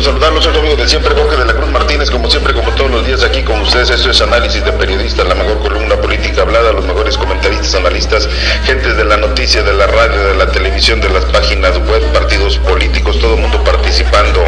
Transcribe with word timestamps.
gusto 0.00 0.12
saludarlos, 0.12 0.44
soy 0.44 0.56
amigo 0.56 0.76
de 0.76 0.88
siempre, 0.88 1.14
Jorge 1.14 1.36
de 1.36 1.44
la 1.44 1.52
Cruz 1.52 1.70
Martínez, 1.70 2.10
como 2.10 2.30
siempre, 2.30 2.54
como 2.54 2.70
todos 2.70 2.90
los 2.90 3.06
días 3.06 3.22
aquí 3.22 3.42
con 3.42 3.60
ustedes. 3.60 3.90
Esto 3.90 4.10
es 4.10 4.20
análisis 4.22 4.64
de 4.64 4.72
periodistas, 4.72 5.28
la 5.28 5.34
mejor 5.34 5.58
columna 5.60 5.96
política 5.96 6.40
hablada, 6.40 6.72
los 6.72 6.86
mejores 6.86 7.18
comentaristas, 7.18 7.74
analistas, 7.74 8.26
gente 8.64 8.94
de 8.94 9.04
la 9.04 9.18
noticia, 9.18 9.62
de 9.62 9.74
la 9.74 9.86
radio, 9.86 10.18
de 10.28 10.34
la 10.36 10.50
televisión, 10.50 11.02
de 11.02 11.10
las 11.10 11.26
páginas 11.26 11.76
web, 11.86 12.02
partidos 12.14 12.56
políticos, 12.58 13.18
todo 13.18 13.34
el 13.34 13.40
mundo 13.42 13.62
participando. 13.62 14.42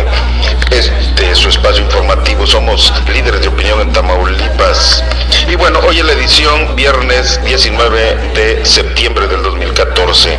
Este 0.71 1.31
es 1.31 1.37
su 1.37 1.51
espacio 1.51 1.85
informativo, 1.85 2.47
somos 2.47 2.91
líderes 3.13 3.43
de 3.43 3.49
opinión 3.49 3.81
en 3.83 3.93
Tamaulipas. 3.93 5.05
Y 5.49 5.57
bueno, 5.57 5.81
hoy 5.87 5.99
es 5.99 6.05
la 6.07 6.13
edición, 6.13 6.75
viernes 6.77 7.39
19 7.45 8.17
de 8.35 8.65
septiembre 8.65 9.27
del 9.27 9.43
2014. 9.43 10.39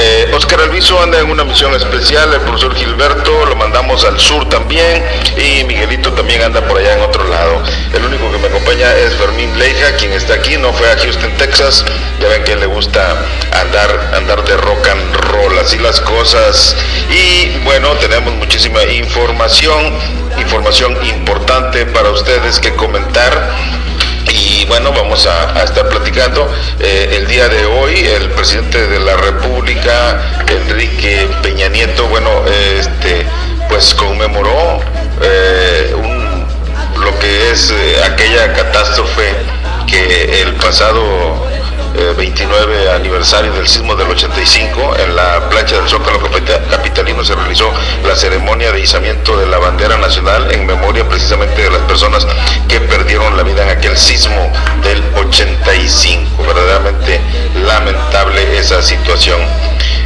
Eh, 0.00 0.30
Oscar 0.32 0.60
Alviso 0.60 1.02
anda 1.02 1.18
en 1.18 1.28
una 1.28 1.42
misión 1.42 1.74
especial, 1.74 2.32
el 2.32 2.40
profesor 2.42 2.72
Gilberto 2.72 3.44
lo 3.46 3.56
mandamos 3.56 4.04
al 4.04 4.20
sur 4.20 4.48
también 4.48 5.04
y 5.36 5.64
Miguelito 5.64 6.12
también 6.12 6.40
anda 6.40 6.60
por 6.60 6.78
allá 6.78 6.94
en 6.94 7.00
otro 7.00 7.24
lado. 7.24 7.60
El 7.92 8.04
único 8.04 8.30
que 8.30 8.38
me 8.38 8.46
acompaña 8.46 8.94
es 8.94 9.16
Fermín 9.16 9.58
Leija, 9.58 9.96
quien 9.96 10.12
está 10.12 10.34
aquí, 10.34 10.56
no 10.56 10.72
fue 10.72 10.88
a 10.88 10.96
Houston, 10.96 11.32
Texas. 11.36 11.84
Ya 12.20 12.28
ven 12.28 12.44
que 12.44 12.54
le 12.54 12.66
gusta 12.66 13.26
andar, 13.50 14.12
andar 14.14 14.44
de 14.44 14.56
rock 14.58 14.86
and 14.86 15.16
roll, 15.32 15.58
así 15.58 15.78
las 15.78 16.00
cosas. 16.00 16.76
Y 17.10 17.58
bueno, 17.64 17.90
tenemos 17.94 18.32
muchísima 18.34 18.84
información, 18.84 19.98
información 20.38 20.96
importante 21.06 21.86
para 21.86 22.10
ustedes 22.10 22.60
que 22.60 22.72
comentar 22.76 23.77
y 24.28 24.64
bueno, 24.66 24.92
vamos 24.92 25.26
a, 25.26 25.62
estar 25.62 25.88
platicando. 25.88 26.50
Eh, 26.80 27.16
el 27.16 27.26
día 27.26 27.48
de 27.48 27.64
hoy, 27.66 28.00
el 28.00 28.30
presidente 28.30 28.86
de 28.86 29.00
la 29.00 29.16
República, 29.16 30.44
Enrique 30.46 31.28
Peña 31.42 31.68
Nieto, 31.68 32.06
bueno, 32.08 32.30
este, 32.46 33.26
pues 33.68 33.94
conmemoró 33.94 34.80
eh, 35.22 35.94
lo 37.00 37.18
que 37.18 37.50
es 37.50 37.70
eh, 37.70 38.02
aquella 38.04 38.52
catástrofe 38.52 39.34
que 39.86 40.42
el 40.42 40.54
pasado 40.54 41.46
29 42.16 42.84
eh, 42.84 42.90
aniversario 42.92 43.52
del 43.52 43.66
sismo 43.66 43.96
del 43.96 44.08
85, 44.08 44.96
en 44.98 45.16
la 45.16 45.48
plancha 45.48 45.76
del 45.76 45.88
Zócalo 45.88 46.20
Capitalino 46.70 47.24
se 47.24 47.34
realizó 47.34 47.72
la 48.06 48.14
ceremonia 48.14 48.70
de 48.70 48.80
izamiento 48.80 49.36
de 49.36 49.46
la 49.46 49.58
bandera 49.58 49.96
nacional 49.98 50.48
en 50.52 50.64
memoria 50.64 51.08
precisamente 51.08 51.62
de 51.62 51.70
las 51.70 51.82
personas 51.82 52.26
que 52.68 52.80
perdieron 52.80 53.36
la 53.36 53.42
vida 53.42 53.64
en 53.64 53.70
aquel 53.70 53.96
sismo 53.96 54.52
del 54.82 55.02
85. 55.16 56.44
Verdaderamente 56.44 57.20
lamentable 57.66 58.58
esa 58.58 58.80
situación. 58.80 59.40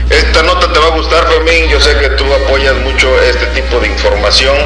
Esta 0.08 0.42
nota 0.42 0.72
te 0.72 0.78
va 0.78 0.86
a 0.86 0.96
gustar, 0.96 1.26
Fermín. 1.26 1.68
Yo 1.68 1.80
sé 1.80 1.96
que 1.98 2.08
tú 2.10 2.24
apoyas 2.32 2.74
mucho 2.76 3.08
este 3.22 3.46
tipo 3.48 3.80
de 3.80 3.88
información 3.88 4.56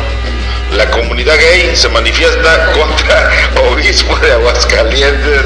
la 0.72 0.90
comunidad 0.90 1.36
gay 1.36 1.76
se 1.76 1.88
manifiesta 1.88 2.72
contra 2.78 3.30
obispo 3.70 4.16
de 4.16 4.32
Aguascalientes. 4.32 5.42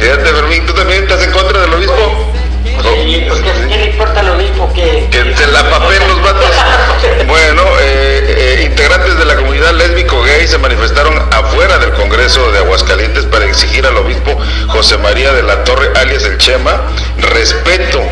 Fíjate, 0.00 0.24
Fermín, 0.24 0.66
¿tú 0.66 0.72
también 0.74 1.02
estás 1.04 1.22
en 1.22 1.30
contra 1.30 1.60
del 1.60 1.74
obispo? 1.74 2.32
Sí, 2.64 3.24
porque 3.28 3.52
¿qué 3.68 3.76
le 3.76 3.84
importa 3.86 4.20
al 4.20 4.30
obispo 4.30 4.72
que... 4.72 5.08
Que 5.10 5.36
se 5.36 5.46
la 5.46 5.68
papen 5.70 6.08
los 6.08 6.22
vatos. 6.22 6.50
bueno, 7.26 7.62
eh, 7.80 8.34
eh, 8.36 8.62
integrantes 8.66 9.18
de 9.18 9.24
la 9.24 9.36
comunidad 9.36 9.72
lésbico 9.72 10.22
gay 10.22 10.46
se 10.46 10.58
manifestaron 10.58 11.16
afuera 11.30 11.78
del 11.78 11.92
Congreso 11.92 12.50
de 12.52 12.58
Aguascalientes 12.58 13.26
para 13.26 13.44
exigir 13.46 13.86
al 13.86 13.96
obispo 13.96 14.36
José 14.68 14.98
María 14.98 15.32
de 15.32 15.42
la 15.42 15.64
Torre, 15.64 15.90
alias 15.96 16.24
el 16.24 16.38
Chema, 16.38 16.82
respeto 17.18 18.02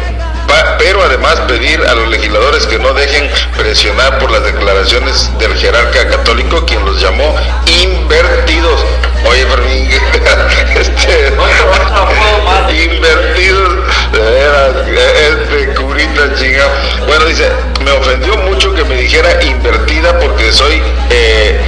pero 0.78 1.02
además 1.02 1.40
pedir 1.48 1.80
a 1.82 1.94
los 1.94 2.08
legisladores 2.08 2.66
que 2.66 2.78
no 2.78 2.92
dejen 2.92 3.30
presionar 3.56 4.18
por 4.18 4.30
las 4.30 4.44
declaraciones 4.44 5.30
del 5.38 5.54
jerarca 5.56 6.08
católico, 6.08 6.64
quien 6.66 6.84
los 6.84 7.00
llamó 7.00 7.34
invertidos. 7.66 8.84
Oye, 9.24 9.46
Fermín, 9.46 9.88
este, 10.74 11.32
invertidos, 12.84 13.84
este 14.12 15.74
curita 15.74 16.34
chingado. 16.34 16.70
Bueno, 17.06 17.24
dice, 17.26 17.50
me 17.84 17.92
ofendió 17.92 18.36
mucho 18.38 18.74
que 18.74 18.84
me 18.84 18.96
dijera 18.96 19.42
invertida 19.42 20.18
porque 20.18 20.52
soy, 20.52 20.82
eh, 21.10 21.60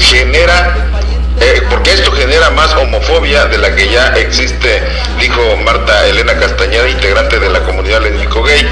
genera 0.00 0.90
eh, 1.40 1.62
porque 1.68 1.92
esto 1.92 2.12
genera 2.12 2.50
más 2.50 2.72
homofobia 2.74 3.46
de 3.46 3.58
la 3.58 3.74
que 3.74 3.88
ya 3.88 4.14
existe, 4.16 4.82
dijo 5.18 5.56
Marta 5.56 6.06
Elena 6.06 6.38
Castañeda, 6.38 6.88
integrante 6.88 7.40
de 7.40 7.50
la 7.50 7.60
comunidad 7.60 8.02
lésbico 8.02 8.42
gay. 8.42 8.64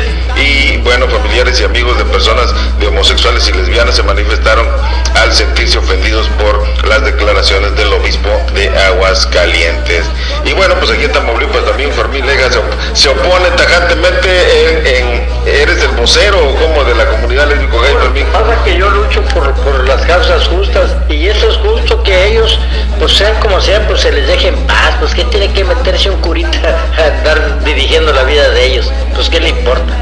Y 0.42 0.78
bueno, 0.78 1.06
familiares 1.06 1.60
y 1.60 1.64
amigos 1.64 1.96
de 1.98 2.04
personas 2.06 2.52
de 2.80 2.88
homosexuales 2.88 3.46
y 3.48 3.52
lesbianas 3.52 3.94
se 3.94 4.02
manifestaron 4.02 4.66
al 5.14 5.32
sentirse 5.32 5.78
ofendidos 5.78 6.28
por 6.30 6.88
las 6.88 7.04
declaraciones 7.04 7.76
del 7.76 7.92
obispo 7.92 8.28
de 8.54 8.68
Aguascalientes. 8.68 10.04
Y 10.44 10.52
bueno, 10.52 10.74
pues 10.80 10.90
aquí 10.90 11.04
en 11.04 11.12
Tamaulipas 11.12 11.64
también 11.64 11.92
Fermín 11.92 12.26
Lega 12.26 12.50
se, 12.94 13.08
opone 13.08 13.50
tajantemente 13.56 14.98
en, 14.98 15.32
¿Eres 15.46 15.82
el 15.82 15.90
vocero 15.90 16.38
o 16.38 16.54
como 16.54 16.84
de 16.84 16.94
la 16.94 17.04
comunidad 17.06 17.48
lésbico 17.48 17.80
gay, 17.80 17.94
Fermín? 18.00 18.26
Pasa 18.32 18.62
que 18.64 18.76
yo 18.76 18.88
lucho 18.90 19.22
por, 19.34 19.52
por 19.54 19.88
las 19.88 20.00
causas 20.06 20.46
justas 20.46 20.94
y 21.08 21.26
eso 21.26 21.48
es 21.48 21.56
justo 21.56 22.02
que 22.02 22.26
ellos 22.26 22.58
pues 22.98 23.12
sean 23.16 23.34
como 23.40 23.60
sean, 23.60 23.84
pues 23.86 24.02
se 24.02 24.12
les 24.12 24.26
deje 24.26 24.48
en 24.48 24.56
paz, 24.66 24.94
pues 25.00 25.14
que 25.14 25.24
tiene 25.24 25.52
que 25.52 25.64
meterse 25.64 26.10
un 26.10 26.20
curita 26.20 26.78
a 26.96 27.18
andar 27.18 27.64
dirigiendo 27.64 28.12
la 28.12 28.22
vida 28.22 28.50
de 28.50 28.66
ellos, 28.66 28.92
pues 29.14 29.28
qué 29.28 29.40
le 29.40 29.48
importa. 29.48 29.92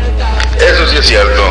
Eso 0.60 0.86
sí 0.88 0.96
es 0.98 1.06
cierto, 1.06 1.42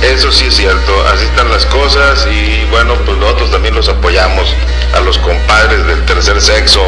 eso 0.00 0.30
sí 0.30 0.46
es 0.46 0.54
cierto, 0.54 1.04
así 1.12 1.24
están 1.24 1.50
las 1.50 1.66
cosas 1.66 2.26
y 2.30 2.64
bueno, 2.70 2.94
pues 3.04 3.18
nosotros 3.18 3.50
también 3.50 3.74
los 3.74 3.88
apoyamos. 3.88 4.54
A 4.94 5.00
los 5.00 5.18
compadres 5.18 5.86
del 5.86 6.04
tercer 6.06 6.40
sexo 6.40 6.82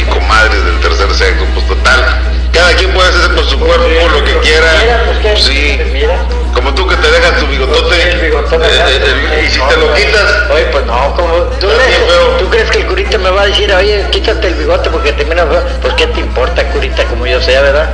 y 0.00 0.04
comadres 0.04 0.64
del 0.64 0.78
tercer 0.80 1.12
sexo, 1.14 1.44
pues 1.54 1.66
total, 1.66 2.20
cada 2.52 2.72
quien 2.74 2.92
puede 2.92 3.08
hacer 3.08 3.34
por 3.34 3.44
su 3.46 3.58
cuerpo 3.58 3.88
lo 4.08 4.24
que 4.24 4.38
quiera, 4.40 4.70
pues, 5.22 5.42
sí, 5.42 5.78
como 6.52 6.74
tú 6.74 6.86
que 6.86 6.96
te 6.96 7.10
dejas 7.10 7.38
tu 7.38 7.46
bigotote, 7.46 7.96
eh, 7.96 8.32
eh, 8.32 9.44
y 9.46 9.50
si 9.50 9.60
te 9.60 9.76
lo 9.76 9.92
quitas, 9.94 10.50
oye, 10.50 10.66
pues 10.66 10.84
no, 10.86 11.14
como 11.14 11.32
tú, 11.58 11.68
¿tú 12.38 12.48
crees 12.50 12.70
que 12.70 12.78
el 12.78 12.86
curita 12.86 13.18
me 13.18 13.30
va 13.30 13.42
a 13.42 13.46
decir, 13.46 13.72
oye, 13.72 14.04
quítate 14.10 14.48
el 14.48 14.54
bigote 14.54 14.90
porque 14.90 15.12
te 15.12 15.24
mira 15.24 15.46
pues 15.80 15.94
qué 15.94 16.06
te 16.08 16.20
importa, 16.20 16.64
curita, 16.68 17.04
como 17.04 17.26
yo 17.26 17.40
sea, 17.40 17.62
¿verdad? 17.62 17.90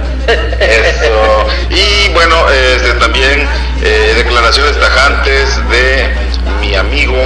Eso. 0.60 1.46
Y 1.70 2.08
bueno, 2.12 2.48
este, 2.50 2.92
también 2.94 3.46
eh, 3.82 4.14
declaraciones 4.16 4.78
tajantes 4.80 5.56
de 5.70 6.27
mi 6.60 6.75
amigo 6.75 7.16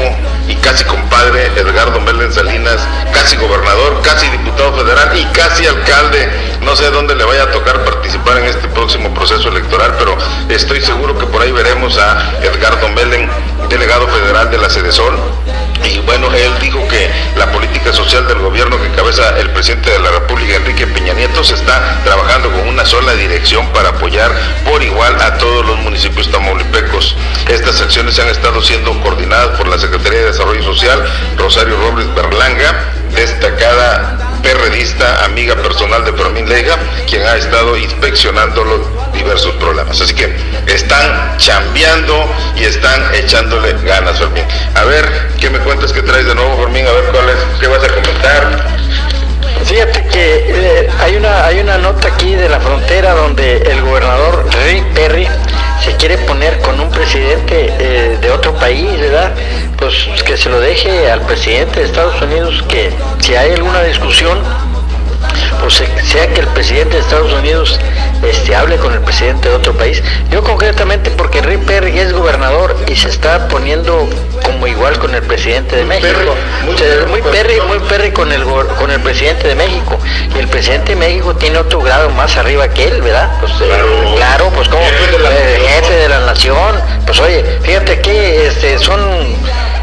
y 0.48 0.54
casi 0.56 0.84
compadre 0.84 1.46
Edgardo 1.56 2.00
Melen 2.00 2.32
Salinas, 2.32 2.80
casi 3.12 3.36
gobernador, 3.36 4.00
casi 4.02 4.28
diputado 4.28 4.72
federal 4.74 5.16
y 5.16 5.24
casi 5.26 5.66
alcalde. 5.66 6.28
No 6.62 6.76
sé 6.76 6.90
dónde 6.90 7.14
le 7.14 7.24
vaya 7.24 7.44
a 7.44 7.50
tocar 7.50 7.84
participar 7.84 8.38
en 8.38 8.44
este 8.46 8.68
próximo 8.68 9.12
proceso 9.14 9.48
electoral, 9.48 9.94
pero 9.98 10.16
estoy 10.48 10.80
seguro 10.80 11.18
que 11.18 11.26
por 11.26 11.42
ahí 11.42 11.52
veremos 11.52 11.98
a 11.98 12.32
Edgardo 12.42 12.88
Melen, 12.88 13.28
delegado 13.68 14.06
federal 14.08 14.50
de 14.50 14.58
la 14.58 14.70
Sol 14.70 15.18
y 15.84 15.98
bueno, 16.00 16.32
él 16.32 16.52
dijo 16.60 16.86
que 16.88 17.10
la 17.36 17.46
política 17.46 17.61
social 17.92 18.26
del 18.26 18.38
gobierno 18.38 18.80
que 18.80 18.86
encabeza 18.86 19.38
el 19.38 19.50
presidente 19.50 19.90
de 19.90 19.98
la 19.98 20.10
República, 20.10 20.56
Enrique 20.56 20.86
Peña 20.86 21.12
Nieto, 21.12 21.44
se 21.44 21.54
está 21.54 22.00
trabajando 22.04 22.50
con 22.50 22.68
una 22.68 22.84
sola 22.84 23.12
dirección 23.14 23.66
para 23.68 23.90
apoyar 23.90 24.30
por 24.64 24.82
igual 24.82 25.20
a 25.20 25.38
todos 25.38 25.66
los 25.66 25.78
municipios 25.78 26.30
tamaulipecos. 26.30 27.16
Estas 27.48 27.80
acciones 27.80 28.18
han 28.18 28.28
estado 28.28 28.62
siendo 28.62 28.98
coordinadas 29.00 29.58
por 29.58 29.68
la 29.68 29.78
Secretaría 29.78 30.20
de 30.20 30.26
Desarrollo 30.26 30.62
Social, 30.62 31.04
Rosario 31.36 31.76
Robles 31.76 32.12
Berlanga, 32.14 32.92
destacada 33.14 34.31
perredista, 34.42 35.24
amiga 35.24 35.54
personal 35.56 36.04
de 36.04 36.12
Fermín 36.12 36.48
Lega, 36.48 36.76
quien 37.08 37.22
ha 37.22 37.36
estado 37.36 37.76
inspeccionando 37.76 38.64
los 38.64 38.80
diversos 39.12 39.54
problemas. 39.56 40.00
Así 40.00 40.14
que 40.14 40.34
están 40.66 41.36
chambeando 41.38 42.28
y 42.56 42.64
están 42.64 43.14
echándole 43.14 43.74
ganas, 43.84 44.18
Fermín. 44.18 44.44
A 44.74 44.84
ver, 44.84 45.28
¿qué 45.40 45.50
me 45.50 45.58
cuentas 45.60 45.92
que 45.92 46.02
traes 46.02 46.26
de 46.26 46.34
nuevo, 46.34 46.56
Fermín? 46.56 46.86
A 46.86 46.92
ver 46.92 47.04
cuál 47.12 47.28
es, 47.30 47.36
qué 47.60 47.68
vas 47.68 47.84
a 47.84 47.88
comentar. 47.88 48.82
Fíjate 49.64 50.04
que 50.08 50.44
eh, 50.48 50.90
hay, 51.00 51.16
una, 51.16 51.46
hay 51.46 51.60
una 51.60 51.78
nota 51.78 52.08
aquí 52.08 52.34
de 52.34 52.48
la 52.48 52.60
frontera 52.60 53.12
donde 53.12 53.58
el 53.58 53.80
gobernador 53.82 54.44
Rick 54.66 54.84
Perry 54.92 55.28
se 55.84 55.96
quiere 55.96 56.16
poner 56.18 56.58
con 56.60 56.78
un 56.78 56.90
presidente 56.90 57.72
eh, 57.78 58.18
de 58.20 58.30
otro 58.30 58.54
país, 58.54 58.98
¿verdad? 59.00 59.32
Pues 59.76 59.94
que 60.24 60.36
se 60.36 60.48
lo 60.48 60.60
deje 60.60 61.10
al 61.10 61.22
presidente 61.22 61.80
de 61.80 61.86
Estados 61.86 62.20
Unidos 62.22 62.62
que 62.68 62.90
si 63.18 63.34
hay 63.34 63.52
alguna 63.52 63.82
discusión 63.82 64.38
pues 65.62 65.82
sea 66.04 66.26
que 66.34 66.40
el 66.40 66.48
presidente 66.48 66.96
de 66.96 67.02
Estados 67.02 67.32
Unidos 67.32 67.78
este, 68.22 68.54
hable 68.54 68.76
con 68.76 68.92
el 68.92 69.00
presidente 69.00 69.48
de 69.48 69.54
otro 69.54 69.72
país. 69.74 70.02
Yo 70.30 70.42
concretamente 70.42 71.10
porque 71.10 71.40
Rick 71.40 71.60
Perry 71.60 71.98
es 71.98 72.12
gobernador 72.12 72.76
y 72.88 72.96
se 72.96 73.08
está 73.08 73.48
poniendo 73.48 74.08
como 74.44 74.66
igual 74.66 74.98
con 74.98 75.14
el 75.14 75.22
presidente 75.22 75.76
de 75.76 75.84
México. 75.84 76.34
muy, 77.08 77.22
Perry, 77.22 77.60
muy 77.60 77.78
Perry 77.88 78.10
con 78.10 78.32
el 78.32 78.42
con 78.44 78.90
el 78.90 79.00
presidente 79.00 79.48
de 79.48 79.54
México. 79.54 79.98
Y 80.34 80.38
el 80.38 80.48
presidente 80.48 80.90
de 80.90 80.96
México 80.96 81.34
tiene 81.36 81.58
otro 81.58 81.80
grado 81.80 82.10
más 82.10 82.36
arriba 82.36 82.68
que 82.68 82.88
él, 82.88 83.02
¿verdad? 83.02 83.30
Pues 83.40 83.52
eh, 83.60 84.14
claro, 84.16 84.50
pues 84.54 84.68
como 84.68 84.84
jefe 84.84 85.94
de, 85.94 86.08
la, 86.08 86.20
nación. 86.20 86.80
Pues 87.06 87.20
oye, 87.20 87.44
fíjate 87.62 88.00
que 88.00 88.46
este, 88.46 88.78
son 88.78 89.00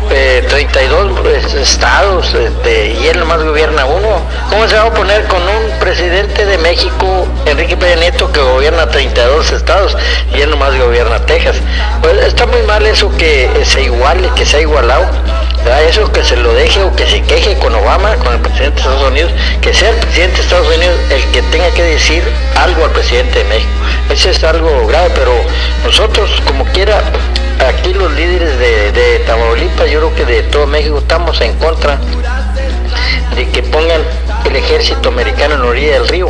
32 0.10 1.20
pues, 1.22 1.54
estados 1.54 2.34
este, 2.34 2.94
y 2.94 3.08
él 3.08 3.20
nomás 3.20 3.44
gobierna 3.44 3.86
uno. 3.86 4.22
¿Cómo 4.50 4.68
se 4.68 4.76
va 4.76 4.84
a 4.84 4.94
poner 4.94 5.26
con 5.26 5.42
un 5.42 5.80
presidente 5.80 6.46
de 6.46 6.58
México, 6.58 7.28
Enrique 7.46 7.78
Peña 7.78 7.96
Nieto, 7.96 8.32
que 8.32 8.40
gobierna 8.40 8.88
32 8.88 9.52
estados 9.52 9.96
y 10.34 10.42
él 10.42 10.50
nomás 10.50 10.78
gobierna 10.78 11.20
Texas? 11.26 11.58
Pues 12.02 12.18
está 12.26 12.48
muy 12.48 12.62
mal 12.64 12.86
eso 12.86 13.16
que 13.18 13.50
se 13.64 13.84
iguale, 13.84 14.30
que 14.36 14.46
se 14.46 14.58
ha 14.58 14.62
igualado. 14.62 15.06
Eso 15.77 16.12
que 16.12 16.24
se 16.24 16.36
lo 16.36 16.54
deje 16.54 16.81
o 16.83 16.95
que 16.95 17.06
se 17.07 17.21
queje 17.21 17.56
con 17.57 17.74
Obama, 17.75 18.16
con 18.18 18.33
el 18.33 18.39
presidente 18.39 18.75
de 18.75 18.89
Estados 18.89 19.12
Unidos, 19.12 19.31
que 19.62 19.74
sea 19.74 19.89
el 19.89 19.95
presidente 19.98 20.38
de 20.38 20.44
Estados 20.44 20.75
Unidos 20.75 20.95
el 21.12 21.24
que 21.31 21.42
tenga 21.44 21.69
que 21.71 21.83
decir 21.83 22.24
algo 22.56 22.86
al 22.86 22.92
presidente 22.92 23.39
de 23.39 23.45
México. 23.45 23.71
Eso 24.10 24.30
es 24.30 24.44
algo 24.44 24.88
grave, 24.88 25.12
pero 25.13 25.31
nosotros, 25.83 26.30
como 26.45 26.66
quiera, 26.66 27.01
aquí 27.68 27.94
los 27.94 28.12
líderes 28.13 28.57
de, 28.57 28.92
de 28.92 29.19
Tamaulipas, 29.19 29.89
yo 29.89 30.00
creo 30.00 30.16
que 30.16 30.25
de 30.25 30.44
todo 30.44 30.66
México, 30.66 30.98
estamos 30.98 31.39
en 31.42 31.54
contra 31.56 32.00
de 33.36 33.50
que 33.50 33.64
pongan 33.64 34.02
el 34.46 34.56
ejército 34.56 35.10
americano 35.10 35.56
en 35.56 35.62
la 35.62 35.68
orilla 35.68 35.94
del 35.94 36.08
río. 36.08 36.30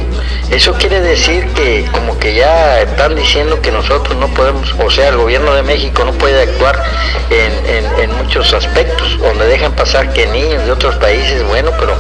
Eso 0.50 0.74
quiere 0.74 1.00
decir 1.00 1.48
que 1.54 1.88
como 1.92 2.18
que 2.18 2.34
ya 2.34 2.82
están 2.82 3.16
diciendo 3.16 3.62
que 3.62 3.72
nosotros 3.72 4.18
no 4.18 4.28
podemos, 4.30 4.74
o 4.84 4.90
sea, 4.90 5.10
el 5.10 5.18
gobierno 5.18 5.54
de 5.54 5.62
México 5.62 6.04
no 6.04 6.12
puede 6.14 6.42
actuar 6.42 6.84
en, 7.30 8.10
muchos 8.18 8.54
aspectos, 8.54 9.18
donde 9.20 9.48
dejan 9.48 9.72
pasar 9.74 10.12
que 10.14 10.28
niños 10.28 10.66
de 10.66 10.72
otros 10.72 10.96
países, 10.96 11.44
bueno, 11.48 11.72
pero 11.80 11.94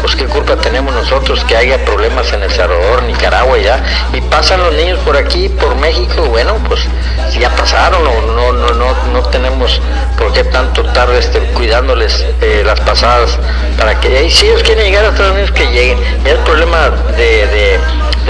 pues 0.00 0.14
qué 0.14 0.24
culpa 0.26 0.56
tenemos 0.56 0.94
nosotros 0.94 1.42
que 1.44 1.56
haya 1.56 1.84
problemas 1.84 2.32
en 2.32 2.42
El 2.42 2.50
Salvador, 2.50 3.02
Nicaragua 3.02 3.58
ya, 3.58 3.82
y 4.12 4.20
pasan 4.22 4.60
los 4.60 4.72
niños 4.74 4.98
por 5.00 5.16
aquí, 5.16 5.48
por 5.48 5.74
México, 5.76 6.22
bueno, 6.26 6.56
pues 6.68 6.80
ya 7.38 7.50
pasaron, 7.56 8.04
no, 8.04 8.52
no, 8.52 8.72
no, 8.74 8.94
no 9.12 9.22
tenemos 9.30 9.80
por 10.16 10.32
qué 10.32 10.44
tanto 10.44 10.84
tarde 10.92 11.18
este, 11.18 11.40
cuidándoles 11.54 12.24
eh, 12.40 12.62
las 12.64 12.80
pasadas 12.80 13.38
para 13.78 14.00
que, 14.00 14.20
ellos 14.44 14.62
quieren 14.62 14.84
llegar 14.84 15.04
a 15.04 15.08
Estados 15.08 15.32
Unidos, 15.32 15.50
que 15.52 15.66
lleguen. 15.66 15.98
Ya 16.24 16.32
el 16.32 16.38
problema 16.38 16.90
de, 17.16 17.78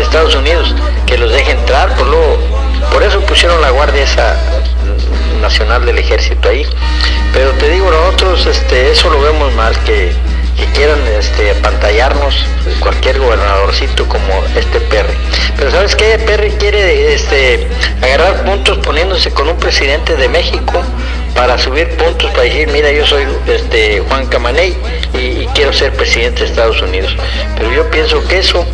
Estados 0.00 0.34
Unidos, 0.34 0.74
que 1.06 1.18
los 1.18 1.30
deje 1.32 1.52
entrar, 1.52 1.94
por, 1.96 2.06
lo, 2.06 2.38
por 2.92 3.02
eso 3.02 3.20
pusieron 3.20 3.60
la 3.60 3.70
guardia 3.70 4.02
esa 4.02 4.36
nacional 5.40 5.84
del 5.84 5.98
ejército 5.98 6.48
ahí. 6.48 6.66
Pero 7.32 7.50
te 7.52 7.68
digo, 7.68 7.90
nosotros 7.90 8.46
este, 8.46 8.90
eso 8.90 9.10
lo 9.10 9.20
vemos 9.20 9.52
mal, 9.54 9.76
que, 9.84 10.12
quieran 10.72 10.98
este, 11.18 11.54
pantallarnos 11.56 12.34
cualquier 12.80 13.20
gobernadorcito 13.20 14.08
como 14.08 14.42
este 14.56 14.80
Perry. 14.80 15.14
Pero 15.56 15.70
¿sabes 15.70 15.94
qué? 15.94 16.18
Perry 16.18 16.50
quiere 16.52 17.14
este, 17.14 17.68
agarrar 18.02 18.44
puntos 18.44 18.78
poniéndose 18.78 19.30
con 19.30 19.48
un 19.48 19.56
presidente 19.56 20.16
de 20.16 20.28
México 20.28 20.82
para 21.34 21.58
subir 21.58 21.88
puntos 21.96 22.30
para 22.30 22.44
decir, 22.44 22.68
mira, 22.68 22.90
yo 22.92 23.04
soy 23.04 23.26
este, 23.46 24.00
Juan 24.08 24.26
Camaney 24.26 24.76
y, 25.14 25.46
quiero 25.54 25.72
ser 25.72 25.92
presidente 25.92 26.40
de 26.40 26.46
Estados 26.46 26.80
Unidos. 26.82 27.16
Pero 27.56 27.72
yo 27.72 27.90
pienso 27.90 28.22
que 28.26 28.38
eso 28.38 28.64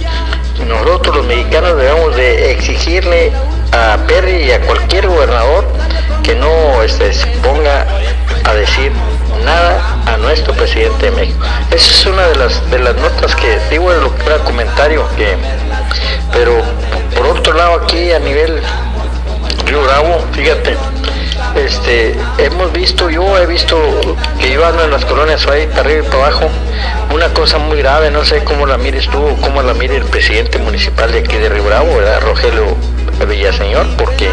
nosotros 0.68 1.16
los 1.16 1.26
mexicanos 1.26 1.76
debemos 1.76 2.16
de 2.16 2.52
exigirle 2.52 3.32
a 3.72 3.98
Perry 4.06 4.44
y 4.44 4.52
a 4.52 4.60
cualquier 4.60 5.06
gobernador 5.06 5.66
que 6.22 6.34
no 6.34 6.82
este, 6.82 7.12
se 7.12 7.26
ponga 7.42 7.86
a 8.44 8.54
decir 8.54 8.92
nada 9.44 10.02
a 10.06 10.16
nuestro 10.18 10.52
presidente 10.54 11.06
de 11.06 11.12
México. 11.12 11.38
Esa 11.70 11.90
es 11.90 12.06
una 12.06 12.26
de 12.28 12.36
las 12.36 12.70
de 12.70 12.78
las 12.78 12.94
notas 12.96 13.34
que 13.36 13.58
digo 13.70 13.92
en 13.92 14.02
lo 14.02 14.14
que 14.16 14.26
era 14.26 14.38
comentario 14.38 15.08
que 15.16 15.36
pero 16.32 16.60
por 17.16 17.26
otro 17.38 17.54
lado 17.54 17.74
aquí 17.74 18.12
a 18.12 18.18
nivel 18.18 18.60
Río 19.66 19.82
Bravo, 19.82 20.24
fíjate, 20.32 20.76
este, 21.64 22.14
hemos 22.38 22.72
visto, 22.72 23.10
yo 23.10 23.36
he 23.38 23.46
visto 23.46 23.76
que 24.40 24.52
yo 24.52 24.66
ando 24.66 24.84
en 24.84 24.90
las 24.90 25.04
colonias 25.04 25.46
ahí 25.46 25.66
para 25.66 25.80
arriba 25.82 26.06
y 26.06 26.08
para 26.10 26.26
abajo, 26.26 26.48
una 27.14 27.28
cosa 27.28 27.58
muy 27.58 27.78
grave, 27.78 28.10
no 28.10 28.24
sé 28.24 28.42
cómo 28.44 28.66
la 28.66 28.78
mires 28.78 29.08
tú, 29.08 29.36
cómo 29.40 29.62
la 29.62 29.74
mire 29.74 29.96
el 29.96 30.04
presidente 30.04 30.58
municipal 30.58 31.12
de 31.12 31.20
aquí 31.20 31.36
de 31.36 31.48
Río 31.48 31.64
Bravo, 31.64 31.96
¿verdad? 31.96 32.20
Rogelio 32.20 32.76
Villaseñor, 33.28 33.86
porque 33.96 34.30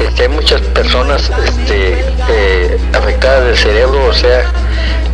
este, 0.00 0.22
hay 0.22 0.28
muchas 0.28 0.60
personas 0.60 1.30
este, 1.44 2.04
eh, 2.28 2.78
afectadas 2.94 3.44
del 3.44 3.56
cerebro, 3.56 4.06
o 4.06 4.14
sea, 4.14 4.40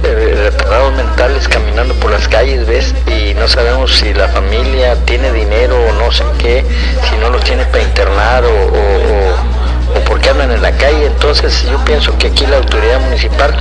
eh, 0.04 0.50
retardados 0.50 0.94
mentales 0.94 1.48
caminando 1.48 1.94
por 1.94 2.10
las 2.10 2.28
calles, 2.28 2.66
¿ves? 2.66 2.94
Y 3.06 3.34
no 3.34 3.48
sabemos 3.48 3.94
si 3.96 4.14
la 4.14 4.28
familia 4.28 4.96
tiene 5.04 5.32
dinero 5.32 5.76
o 5.76 5.92
no 5.94 6.12
sé 6.12 6.24
qué, 6.38 6.64
si 7.08 7.16
no 7.16 7.30
los 7.30 7.42
tiene 7.42 7.64
para 7.66 7.82
internar 7.82 8.44
o 8.44 8.50
o 8.50 9.53
porque 10.00 10.30
andan 10.30 10.50
en 10.50 10.62
la 10.62 10.72
calle. 10.72 11.06
Entonces 11.06 11.62
yo 11.70 11.78
pienso 11.84 12.16
que 12.18 12.28
aquí 12.28 12.46
la 12.46 12.56
autoridad 12.58 13.00
municipal 13.00 13.54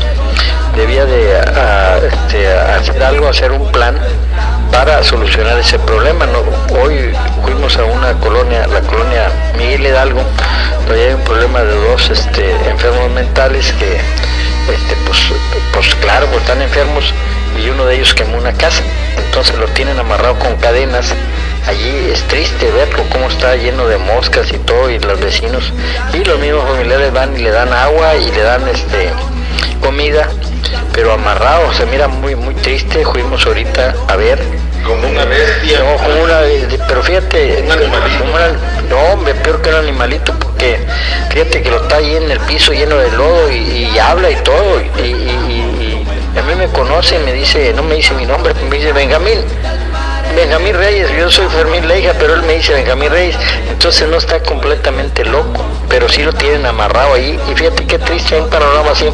debía 0.75 1.05
de 1.05 1.39
este, 2.07 2.51
hacer 2.51 3.03
algo, 3.03 3.27
hacer 3.27 3.51
un 3.51 3.71
plan 3.71 3.97
para 4.71 5.03
solucionar 5.03 5.59
ese 5.59 5.77
problema. 5.79 6.25
hoy 6.81 7.13
fuimos 7.43 7.77
a 7.77 7.83
una 7.83 8.13
colonia, 8.13 8.65
la 8.67 8.81
colonia 8.81 9.31
Miguel 9.57 9.85
Hidalgo, 9.85 10.23
donde 10.87 11.07
hay 11.07 11.13
un 11.13 11.21
problema 11.21 11.61
de 11.61 11.75
dos 11.75 12.09
este, 12.09 12.51
enfermos 12.67 13.11
mentales 13.11 13.71
que, 13.73 13.95
este, 13.95 14.95
pues, 15.05 15.19
pues 15.73 15.95
claro, 15.95 16.25
pues 16.27 16.41
están 16.41 16.61
enfermos 16.61 17.13
y 17.61 17.69
uno 17.69 17.85
de 17.85 17.95
ellos 17.95 18.13
quemó 18.15 18.37
una 18.37 18.53
casa, 18.53 18.81
entonces 19.17 19.55
lo 19.57 19.67
tienen 19.67 19.99
amarrado 19.99 20.39
con 20.39 20.55
cadenas 20.57 21.13
allí 21.67 22.09
es 22.11 22.23
triste 22.23 22.71
verlo 22.71 23.03
cómo 23.11 23.27
está 23.27 23.55
lleno 23.55 23.87
de 23.87 23.97
moscas 23.97 24.51
y 24.51 24.57
todo 24.59 24.89
y 24.89 24.99
los 24.99 25.19
vecinos 25.19 25.71
y 26.13 26.23
los 26.23 26.39
mismos 26.39 26.63
familiares 26.67 27.13
van 27.13 27.35
y 27.37 27.43
le 27.43 27.51
dan 27.51 27.71
agua 27.71 28.15
y 28.15 28.31
le 28.31 28.41
dan 28.41 28.67
este 28.67 29.09
comida 29.81 30.29
pero 30.93 31.11
amarrado 31.11 31.73
se 31.73 31.85
mira 31.87 32.07
muy 32.07 32.35
muy 32.35 32.53
triste. 32.55 33.03
Fuimos 33.03 33.45
ahorita 33.45 33.95
a 34.07 34.15
ver. 34.15 34.39
Como 34.85 35.07
una 35.07 35.25
bestia. 35.25 35.79
No 35.79 35.95
como 35.95 36.23
una 36.23 36.41
pero 36.87 37.01
fíjate 37.01 37.63
un 37.65 37.71
animalito. 37.71 38.25
no 38.89 38.97
hombre 39.13 39.33
peor 39.35 39.61
que 39.61 39.69
un 39.69 39.75
animalito 39.75 40.33
porque 40.37 40.77
fíjate 41.31 41.61
que 41.61 41.69
lo 41.69 41.81
está 41.83 41.97
ahí 41.97 42.15
en 42.17 42.29
el 42.29 42.39
piso 42.41 42.73
lleno 42.73 42.97
de 42.97 43.11
lodo 43.11 43.49
y, 43.51 43.97
habla 43.97 44.29
y 44.29 44.35
todo 44.37 44.81
y, 44.81 45.05
y, 45.05 46.05
a 46.37 46.41
mí 46.41 46.55
me 46.55 46.67
conoce 46.67 47.15
y 47.15 47.19
me 47.19 47.31
dice 47.31 47.73
no 47.73 47.83
me 47.83 47.95
dice 47.95 48.13
mi 48.13 48.25
nombre 48.25 48.53
me 48.69 48.75
dice 48.75 48.91
Benjamín 48.91 49.39
Benjamín 50.35 50.73
Reyes, 50.75 51.09
yo 51.17 51.29
soy 51.29 51.47
Fermín 51.49 51.87
Leija, 51.87 52.13
pero 52.19 52.33
él 52.33 52.41
me 52.41 52.55
dice 52.55 52.73
Benjamín 52.73 53.11
Reyes, 53.11 53.37
entonces 53.69 54.07
no 54.07 54.17
está 54.17 54.41
completamente 54.41 55.23
loco, 55.23 55.63
pero 55.93 56.09
sí 56.09 56.23
lo 56.23 56.33
tienen 56.33 56.65
amarrado 56.65 57.13
ahí. 57.13 57.39
Y 57.47 57.53
fíjate 57.53 57.85
qué 57.85 57.99
triste, 57.99 58.33
hay 58.33 58.41
un 58.41 58.49
panorama 58.49 58.89
así. 58.93 59.05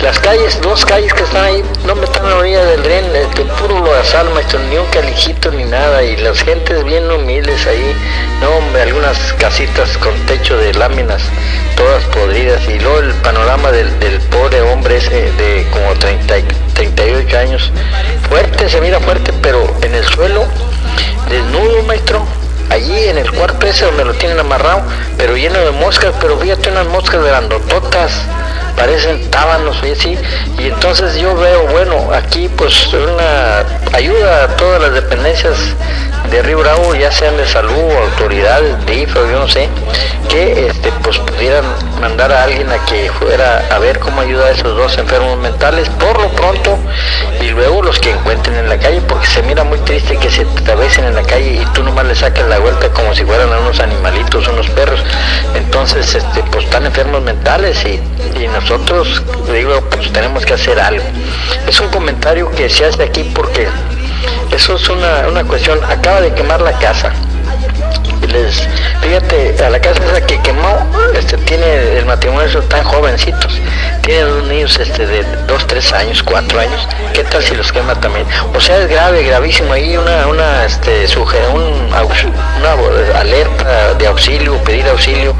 Las 0.00 0.18
calles, 0.18 0.58
dos 0.62 0.82
calles 0.82 1.12
que 1.12 1.24
están 1.24 1.44
ahí, 1.44 1.62
no 1.84 1.94
me 1.94 2.06
están 2.06 2.24
a 2.24 2.30
la 2.30 2.36
orilla 2.36 2.64
del 2.64 2.82
dren, 2.82 3.14
este, 3.14 3.44
puro 3.60 3.80
lo 3.80 3.92
de 3.92 4.30
maestro, 4.34 4.60
ni 4.70 4.78
un 4.78 4.86
calijito 4.86 5.50
ni 5.50 5.64
nada, 5.64 6.02
y 6.02 6.16
las 6.16 6.42
gentes 6.42 6.82
bien 6.84 7.10
humildes 7.10 7.66
ahí, 7.66 7.94
no 8.40 8.48
hombre, 8.56 8.80
algunas 8.80 9.34
casitas 9.34 9.98
con 9.98 10.14
techo 10.24 10.56
de 10.56 10.72
láminas, 10.72 11.22
todas 11.76 12.02
podridas, 12.04 12.66
y 12.66 12.78
luego 12.78 13.00
el 13.00 13.12
panorama 13.16 13.70
del, 13.70 13.90
pobre 14.30 14.62
hombre 14.62 14.96
ese 14.96 15.30
de 15.32 15.66
como 15.70 15.92
30, 15.98 16.34
38 16.72 17.38
años, 17.38 17.70
fuerte, 18.30 18.70
se 18.70 18.80
mira 18.80 19.00
fuerte, 19.00 19.34
pero 19.42 19.62
en 19.82 19.94
el 19.94 20.04
suelo, 20.04 20.46
desnudo, 21.28 21.82
maestro, 21.82 22.26
allí 22.70 23.08
en 23.08 23.18
el 23.18 23.30
cuarto 23.32 23.66
ese 23.66 23.84
donde 23.84 24.04
lo 24.04 24.14
tienen 24.14 24.38
amarrado, 24.38 24.82
pero 25.16 25.36
lleno 25.36 25.58
de 25.58 25.70
moscas, 25.72 26.14
pero 26.20 26.38
fíjate 26.38 26.70
unas 26.70 26.86
moscas 26.86 27.24
grandototas, 27.24 28.12
parecen 28.76 29.30
tábanos 29.30 29.76
y 29.84 29.90
así, 29.90 30.18
y 30.58 30.68
entonces 30.68 31.16
yo 31.16 31.34
veo, 31.36 31.66
bueno, 31.68 32.10
aquí 32.12 32.48
pues 32.48 32.92
una 32.92 33.64
ayuda 33.92 34.44
a 34.44 34.48
todas 34.56 34.80
las 34.80 34.92
dependencias 34.92 35.56
de 36.30 36.42
Río 36.42 36.58
Bravo, 36.58 36.94
ya 36.94 37.10
sean 37.12 37.36
de 37.36 37.46
salud 37.46 37.72
o 37.72 37.98
autoridades 37.98 38.84
de 38.86 38.94
IFA, 38.94 39.20
yo 39.30 39.38
no 39.38 39.48
sé, 39.48 39.68
que 40.28 40.66
este, 40.66 40.90
pues 41.02 41.18
pudieran 41.18 41.64
mandar 42.00 42.32
a 42.32 42.44
alguien 42.44 42.70
a 42.70 42.84
que 42.86 43.10
fuera 43.10 43.64
a 43.70 43.78
ver 43.78 43.98
cómo 43.98 44.20
ayuda 44.20 44.46
a 44.46 44.50
esos 44.50 44.76
dos 44.76 44.96
enfermos 44.98 45.38
mentales 45.38 45.88
por 45.90 46.20
lo 46.20 46.28
pronto 46.30 46.78
y 47.40 47.50
luego 47.50 47.82
los 47.82 47.98
que 47.98 48.10
encuentren 48.10 48.56
en 48.56 48.68
la 48.68 48.78
calle, 48.78 49.00
porque 49.02 49.26
se 49.26 49.42
mira 49.42 49.64
muy 49.64 49.78
triste 49.80 50.16
que 50.16 50.30
se 50.30 50.42
atravesen 50.42 51.04
en 51.04 51.14
la 51.14 51.22
calle 51.22 51.60
y 51.62 51.66
tú 51.72 51.82
nomás 51.82 52.06
le 52.06 52.14
saques 52.14 52.44
la 52.46 52.58
vuelta 52.58 52.88
como 52.90 53.14
si 53.14 53.24
fueran 53.24 53.48
unos 53.48 53.80
animalitos, 53.80 54.48
unos 54.48 54.68
perros. 54.70 55.00
Entonces, 55.54 56.14
este, 56.14 56.42
pues 56.50 56.64
están 56.64 56.86
enfermos 56.86 57.22
mentales 57.22 57.84
y, 57.84 58.00
y 58.38 58.48
nosotros, 58.48 59.22
digo, 59.52 59.80
pues 59.90 60.12
tenemos 60.12 60.44
que 60.44 60.54
hacer 60.54 60.80
algo. 60.80 61.04
Es 61.66 61.80
un 61.80 61.88
comentario 61.88 62.50
que 62.50 62.68
se 62.68 62.86
hace 62.86 63.02
aquí 63.02 63.24
porque 63.34 63.68
eso 64.50 64.76
es 64.76 64.88
una, 64.88 65.26
una 65.28 65.44
cuestión. 65.44 65.80
Acaba 65.84 66.20
de 66.20 66.32
quemar 66.34 66.60
la 66.60 66.72
casa. 66.78 67.12
Fíjate, 69.00 69.64
a 69.64 69.70
la 69.70 69.78
casa 69.78 70.02
esa 70.04 70.26
que 70.26 70.40
quemó, 70.42 70.84
este, 71.14 71.36
tiene 71.38 71.98
el 71.98 72.04
matrimonios 72.04 72.68
tan 72.68 72.82
jovencitos. 72.82 73.60
Tienen 74.02 74.28
dos 74.28 74.44
niños 74.48 74.76
este, 74.80 75.06
de 75.06 75.24
2, 75.46 75.66
3 75.68 75.92
años, 75.92 76.22
4 76.24 76.60
años. 76.60 76.88
¿Qué 77.12 77.22
tal 77.22 77.44
si 77.44 77.54
los 77.54 77.70
quema 77.70 77.94
también? 77.94 78.26
O 78.52 78.60
sea, 78.60 78.78
es 78.78 78.88
grave, 78.88 79.22
gravísimo. 79.22 79.72
Ahí 79.72 79.96
una, 79.96 80.26
una, 80.26 80.64
este, 80.64 81.06
un, 81.16 81.90
una 81.94 83.20
alerta 83.20 83.94
de 83.94 84.06
auxilio, 84.08 84.56
pedir 84.64 84.88
auxilio 84.88 85.34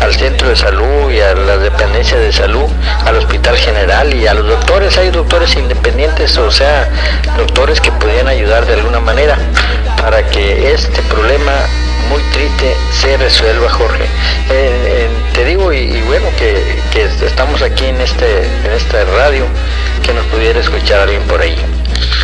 al 0.00 0.14
centro 0.14 0.48
de 0.50 0.56
salud 0.56 1.10
y 1.10 1.20
a 1.20 1.34
la 1.34 1.56
dependencia 1.56 2.18
de 2.18 2.30
salud, 2.30 2.68
al 3.06 3.16
hospital 3.16 3.56
general 3.56 4.12
y 4.12 4.26
a 4.26 4.34
los 4.34 4.46
doctores. 4.46 4.98
Hay 4.98 5.10
doctores 5.10 5.56
independientes, 5.56 6.36
o 6.36 6.50
sea, 6.50 6.90
doctores 7.38 7.80
que 7.80 7.90
podrían 7.92 8.28
ayudar 8.28 8.66
de 8.66 8.74
alguna 8.74 9.00
manera 9.00 9.38
para 9.96 10.22
que 10.26 10.74
este 10.74 11.00
problema 11.02 11.52
muy 12.08 12.22
triste 12.32 12.76
se 12.92 13.16
resuelva, 13.16 13.68
Jorge. 13.70 14.04
Eh, 14.04 14.08
eh, 14.50 15.08
te 15.32 15.44
digo, 15.44 15.72
y, 15.72 16.00
bueno, 16.02 16.26
que, 16.38 16.82
estamos 17.24 17.62
aquí 17.62 17.86
en, 17.86 18.00
este, 18.00 18.46
en 18.64 18.72
esta 18.72 19.04
radio, 19.04 19.46
que 20.02 20.12
nos 20.12 20.24
pudiera 20.26 20.60
escuchar 20.60 21.00
alguien 21.00 21.22
por 21.22 21.40
ahí. 21.40 21.56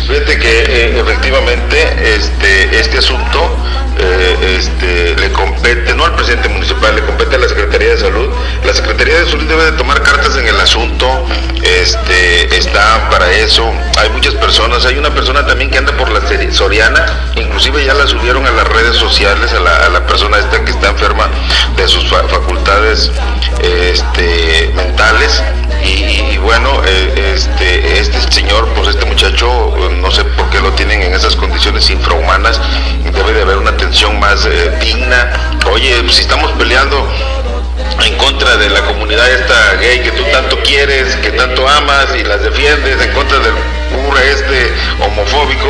Fíjate 0.07 0.37
que 0.37 0.63
eh, 0.67 0.99
efectivamente 0.99 1.77
este, 2.15 2.79
este 2.79 2.97
asunto 2.97 3.55
este, 4.01 5.15
le 5.15 5.31
compete, 5.31 5.93
no 5.93 6.05
al 6.05 6.15
presidente 6.15 6.49
municipal, 6.49 6.95
le 6.95 7.03
compete 7.03 7.35
a 7.35 7.39
la 7.39 7.47
Secretaría 7.47 7.89
de 7.91 7.97
Salud. 7.97 8.29
La 8.65 8.73
Secretaría 8.73 9.19
de 9.19 9.29
Salud 9.29 9.45
debe 9.45 9.65
de 9.65 9.71
tomar 9.73 10.01
cartas 10.01 10.35
en 10.37 10.47
el 10.47 10.59
asunto, 10.59 11.07
este, 11.63 12.55
está 12.55 13.09
para 13.09 13.31
eso. 13.31 13.71
Hay 13.97 14.09
muchas 14.09 14.33
personas, 14.35 14.85
hay 14.85 14.97
una 14.97 15.13
persona 15.13 15.45
también 15.45 15.69
que 15.69 15.77
anda 15.77 15.95
por 15.97 16.09
la 16.09 16.21
Soriana, 16.51 17.05
inclusive 17.35 17.85
ya 17.85 17.93
la 17.93 18.07
subieron 18.07 18.45
a 18.45 18.51
las 18.51 18.67
redes 18.67 18.95
sociales, 18.95 19.53
a 19.53 19.89
la, 19.89 20.07
persona 20.07 20.37
esta 20.39 20.63
que 20.63 20.71
está 20.71 20.89
enferma 20.89 21.29
de 21.75 21.87
sus 21.87 22.09
facultades 22.09 23.11
este, 23.61 24.71
mentales. 24.75 25.41
Y, 25.83 26.37
bueno, 26.37 26.81
eh, 26.85 27.33
este, 27.35 27.99
este 27.99 28.31
señor, 28.31 28.67
pues 28.75 28.87
muchacho, 29.11 29.75
no 29.99 30.09
sé 30.09 30.23
por 30.23 30.49
qué 30.49 30.61
lo 30.61 30.71
tienen 30.71 31.01
en 31.01 31.13
esas 31.13 31.35
condiciones 31.35 31.89
infrahumanas, 31.89 32.61
debe 33.13 33.33
de 33.33 33.41
haber 33.41 33.57
una 33.57 33.71
atención 33.71 34.17
más 34.21 34.45
eh, 34.45 34.71
digna. 34.79 35.57
Oye, 35.69 36.01
pues, 36.01 36.15
si 36.15 36.21
estamos 36.21 36.49
peleando 36.53 37.05
en 38.05 38.15
contra 38.15 38.55
de 38.55 38.69
la 38.69 38.81
comunidad 38.85 39.29
esta 39.29 39.75
gay 39.81 39.99
que 39.99 40.11
tú 40.11 40.23
tanto 40.31 40.57
quieres, 40.63 41.17
que 41.17 41.31
tanto 41.31 41.67
amas 41.67 42.07
y 42.17 42.23
las 42.23 42.41
defiendes, 42.41 43.01
en 43.01 43.11
contra 43.11 43.39
del 43.39 43.53
cura 43.91 44.23
este 44.23 44.71
homofóbico 45.01 45.67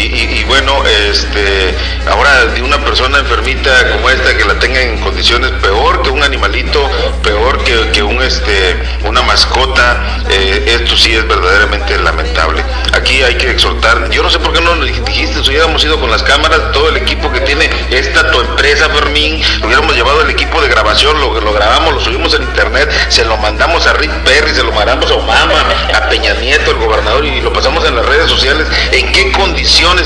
y, 0.00 0.44
bueno, 0.44 0.84
este, 0.86 1.74
ahora 2.08 2.46
de 2.46 2.62
una 2.62 2.78
persona 2.84 3.18
enfermita 3.18 3.90
como 3.92 4.08
esta 4.10 4.36
que 4.36 4.44
la 4.44 4.58
tenga 4.58 4.80
en 4.80 4.98
condiciones 4.98 5.50
peor 5.60 6.02
que 6.02 6.10
un 6.10 6.22
animalito, 6.22 6.88
peor 7.22 7.62
que, 7.64 8.02
un 8.02 8.22
este, 8.22 8.78
una 9.04 9.22
mascota, 9.22 10.22
eh, 10.30 10.78
esto 10.80 10.96
sí 10.96 11.14
es 11.14 11.26
verdaderamente 11.26 11.98
lamentable. 11.98 12.64
Aquí 12.92 13.22
hay 13.22 13.34
que 13.34 13.50
exhortar, 13.50 14.10
yo 14.10 14.22
no 14.22 14.30
sé 14.30 14.38
por 14.38 14.52
qué 14.52 14.60
no 14.60 14.74
lo 14.74 14.84
dijiste, 14.84 15.42
si 15.42 15.50
hubiéramos 15.50 15.82
ido 15.84 16.00
con 16.00 16.10
las 16.10 16.22
cámaras, 16.22 16.72
todo 16.72 16.88
el 16.90 16.96
equipo 16.96 17.30
que 17.32 17.40
tiene 17.40 17.68
esta 17.90 18.30
tu 18.30 18.40
empresa 18.40 18.88
Fermín, 18.90 19.42
hubiéramos 19.64 19.94
llevado 19.94 20.22
el 20.22 20.30
equipo 20.30 20.60
de 20.60 20.68
grabación, 20.68 21.20
lo, 21.20 21.52
grabamos, 21.52 21.94
lo 21.94 22.00
subimos 22.00 22.34
en 22.34 22.42
internet, 22.42 22.90
se 23.08 23.24
lo 23.24 23.36
mandamos 23.36 23.86
a 23.86 23.94
Rick 23.94 24.12
Perry, 24.24 24.54
se 24.54 24.62
lo 24.62 24.72
mandamos 24.72 25.10
a 25.10 25.14
Obama, 25.14 25.64
a 25.94 26.08
Peña 26.08 26.34
Nieto, 26.34 26.70
el 26.70 26.76
gobernador, 26.76 27.24
y 27.24 27.40
lo 27.40 27.52
pasamos 27.52 27.84
en 27.84 27.96
las 27.96 28.06
redes 28.06 28.30
sociales, 28.30 28.66
en 28.92 29.12
qué 29.12 29.32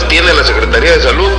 tiene 0.09 0.33
la 0.33 0.45
Secretaría 0.45 0.93
de 0.93 1.03
Salud 1.03 1.31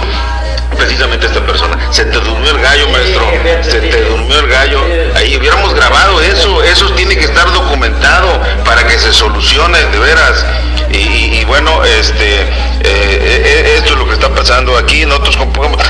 precisamente 0.76 1.28
esta 1.28 1.46
persona. 1.46 1.78
Se 1.92 2.04
te 2.06 2.20
durmió 2.20 2.52
el 2.52 2.62
gallo, 2.62 2.90
maestro. 2.90 3.32
Se 3.62 3.80
te 3.80 4.04
durmió 4.04 4.40
el 4.40 4.48
gallo. 4.48 4.82
Ahí 5.16 5.38
hubiéramos 5.38 5.74
grabado 5.74 6.20
eso. 6.22 6.62
Eso 6.62 6.92
tiene 6.92 7.16
que 7.16 7.24
estar 7.24 7.52
documentado 7.54 8.42
para 8.66 8.86
que 8.86 9.00
se 9.00 9.14
solucione 9.14 9.80
de 9.86 10.00
veras. 10.00 10.46
Y, 10.92 11.44
bueno, 11.46 11.84
este, 11.86 12.42
eh, 12.42 12.48
eh, 12.84 13.74
esto 13.78 13.94
es 13.94 14.00
lo 14.00 14.06
que 14.06 14.14
está 14.14 14.30
pasando 14.30 14.78
aquí. 14.78 15.06
Nosotros 15.06 15.38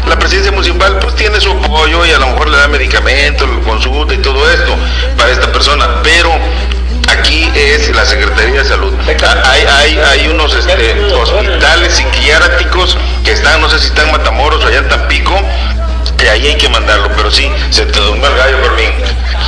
la 0.08 0.20
presidencia 0.20 0.52
municipal 0.52 1.00
pues 1.00 1.16
tiene 1.16 1.42
su 1.42 1.52
apoyo 1.52 2.06
y 2.06 2.12
a 2.12 2.20
lo 2.20 2.28
mejor 2.28 2.50
le 2.50 2.58
da 2.58 2.68
medicamentos, 2.68 3.50
consulta 3.66 4.14
y 4.14 4.18
todo 4.18 4.50
esto 4.50 4.76
para 5.18 5.32
esta 5.32 5.52
persona, 5.52 6.02
pero 6.04 6.30
aquí 7.08 7.50
es 7.56 7.94
la 7.96 8.06
Secretaría 8.06 8.64
de 8.64 8.66
Salud. 8.66 8.94
Hay, 9.46 9.66
hay, 9.66 10.00
hay 10.00 10.28
unos 10.28 10.56
este, 10.56 11.00
hospitales 11.14 11.94
psiquiátricos 11.94 12.98
que 13.24 13.32
están, 13.32 13.62
no 13.62 13.70
sé 13.70 13.80
si 13.80 13.88
están 13.88 14.08
en 14.08 14.12
Matamoros 14.14 14.64
o 14.64 14.68
allá 14.68 14.80
en 14.80 14.90
Tampico, 14.90 15.34
y 16.24 16.28
ahí 16.28 16.48
hay 16.48 16.58
que 16.58 16.70
mandarlo, 16.70 17.10
pero 17.16 17.30
sí, 17.30 17.52
se 17.70 17.86
te 17.86 18.00
durmió 18.00 18.28
el 18.28 18.38
gallo 18.38 18.62
por 18.62 18.74
mí. 18.76 18.84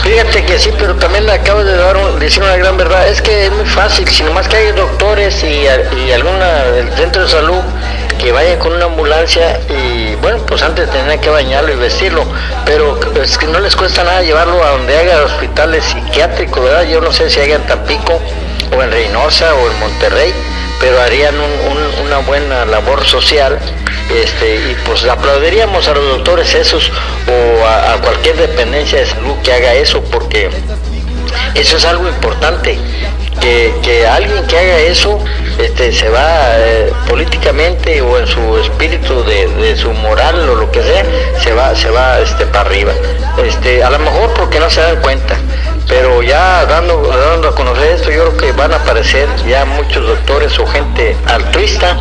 Fíjate 0.04 0.46
que 0.46 0.60
sí, 0.60 0.72
pero 0.78 0.96
también 0.96 1.30
acabo 1.30 1.64
de 1.64 1.76
dar 1.76 1.98
decir 2.20 2.44
una 2.44 2.58
gran 2.58 2.78
verdad, 2.78 3.08
es 3.08 3.22
que 3.22 3.46
es 3.46 3.52
muy 3.52 3.66
fácil, 3.66 4.08
si 4.08 4.24
nomás 4.24 4.48
que 4.48 4.58
hay 4.58 4.72
doctores 4.74 5.42
y, 5.44 5.68
y 5.98 6.12
alguna 6.12 6.66
del 6.66 6.92
centro 6.94 7.24
de 7.24 7.30
salud 7.30 7.62
que 8.18 8.32
vaya 8.32 8.58
con 8.60 8.74
una 8.74 8.86
ambulancia 8.86 9.60
y 9.70 10.16
bueno, 10.16 10.38
pues 10.46 10.62
antes 10.62 10.90
tener 10.90 11.20
que 11.20 11.30
bañarlo 11.30 11.74
y 11.74 11.76
vestirlo, 11.76 12.26
pero 12.66 13.00
es 13.22 13.38
que 13.38 13.48
no 13.48 13.60
les 13.60 13.76
cuesta 13.76 14.04
nada 14.04 14.22
llevarlo 14.22 14.64
a 14.64 14.72
donde 14.72 14.98
haga 14.98 15.24
hospitales 15.24 15.84
psiquiátricos, 15.86 16.64
¿verdad? 16.64 16.84
Yo 16.84 17.02
no 17.02 17.12
sé 17.12 17.30
si 17.30 17.40
hay 17.40 17.52
en 17.52 17.62
Tampico 17.64 18.20
o 18.76 18.84
en 18.84 18.92
Reynosa 18.92 19.54
o 19.56 19.70
en 19.70 19.80
Monterrey, 19.80 20.34
pero 20.80 21.02
harían 21.02 21.36
una 22.04 22.18
buena 22.20 22.66
labor 22.66 23.06
social 23.06 23.60
este, 24.10 24.56
y 24.56 24.78
pues 24.86 25.04
aplaudiríamos 25.06 25.88
a 25.88 25.94
los 25.96 26.06
doctores 26.18 26.54
esos 26.54 26.92
o 27.28 27.66
a, 27.66 28.00
cualquier 28.02 28.38
dependencia 28.38 29.00
de 29.00 29.06
salud 29.08 29.36
que 29.44 29.52
haga 29.52 29.74
eso 29.74 30.04
porque 30.04 30.50
eso 31.56 31.78
es 31.78 31.86
algo 31.86 32.08
importante 32.08 32.78
que, 33.40 34.08
alguien 34.08 34.46
que 34.48 34.58
haga 34.58 34.80
eso 34.80 35.20
este, 35.60 35.92
se 35.92 36.10
va 36.10 36.58
eh, 36.58 36.92
políticamente 37.08 38.02
o 38.02 38.18
en 38.18 38.28
su 38.28 38.58
espíritu 38.58 39.24
de, 39.24 39.76
su 39.78 39.92
moral 39.92 40.50
o 40.50 40.56
lo 40.56 40.72
que 40.72 40.82
sea, 40.82 41.06
se 41.42 41.54
va, 41.54 41.76
se 41.76 41.90
va 41.90 42.20
este, 42.20 42.46
para 42.46 42.70
arriba. 42.70 42.94
Este, 43.38 43.84
a 43.84 43.90
lo 43.90 44.00
mejor 44.00 44.34
porque 44.34 44.60
no 44.60 44.70
se 44.70 44.82
dan 44.82 45.02
cuenta, 45.02 45.36
pero 45.88 46.22
ya 46.24 46.66
dando, 46.66 47.02
dando 47.04 47.50
a 47.50 47.56
conocer 47.56 47.92
esto, 47.92 48.12
yo 48.12 48.26
creo 48.26 48.38
que 48.38 48.52
van 48.54 48.74
a 48.74 48.78
aparecer 48.78 49.28
ya 49.48 49.66
muchos 49.66 50.06
doctores 50.08 50.58
o 50.60 50.66
gente 50.66 51.16
altruista 51.28 51.98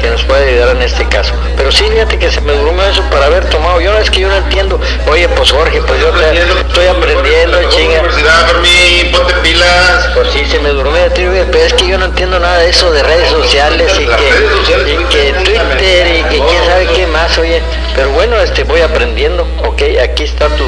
que 0.00 0.10
nos 0.10 0.22
puede 0.24 0.50
ayudar 0.50 0.76
en 0.76 0.82
este 0.82 1.06
caso. 1.08 1.34
Pero 1.56 1.72
sí, 1.72 1.84
fíjate 1.84 2.18
que 2.18 2.30
se 2.30 2.40
me 2.40 2.52
durmió 2.52 2.84
eso 2.84 3.02
haber 3.26 3.44
tomado. 3.50 3.80
Yo 3.80 3.92
no 3.92 3.98
es 3.98 4.10
que 4.10 4.20
yo 4.20 4.28
no 4.28 4.36
entiendo. 4.36 4.80
Oye, 5.10 5.28
pues 5.28 5.50
Jorge, 5.50 5.80
pues 5.82 6.00
yo 6.00 6.08
estoy 6.08 6.86
aprendiendo, 6.86 7.58
chinga. 7.70 8.02
ponte 9.12 9.34
pilas. 9.42 10.08
Pues 10.14 10.28
sí, 10.32 10.44
se 10.46 10.58
me 10.60 10.70
durmió, 10.70 10.86
pero 11.14 11.64
es 11.64 11.74
que 11.74 11.86
yo 11.86 11.98
no 11.98 12.06
entiendo 12.06 12.38
nada 12.38 12.58
de 12.58 12.70
eso 12.70 12.90
de 12.92 13.02
redes 13.02 13.28
sociales 13.28 13.92
y 13.98 14.06
que, 14.06 14.92
y 14.92 15.04
que 15.04 15.32
Twitter 15.44 16.16
y 16.16 16.22
que 16.24 16.40
quién 16.40 16.64
sabe 16.66 16.86
qué 16.94 17.06
más, 17.06 17.36
oye. 17.38 17.62
Pero 17.94 18.10
bueno, 18.10 18.36
este 18.40 18.64
voy 18.64 18.80
aprendiendo, 18.80 19.46
ok, 19.64 19.82
aquí 20.02 20.24
está 20.24 20.48
tu 20.48 20.64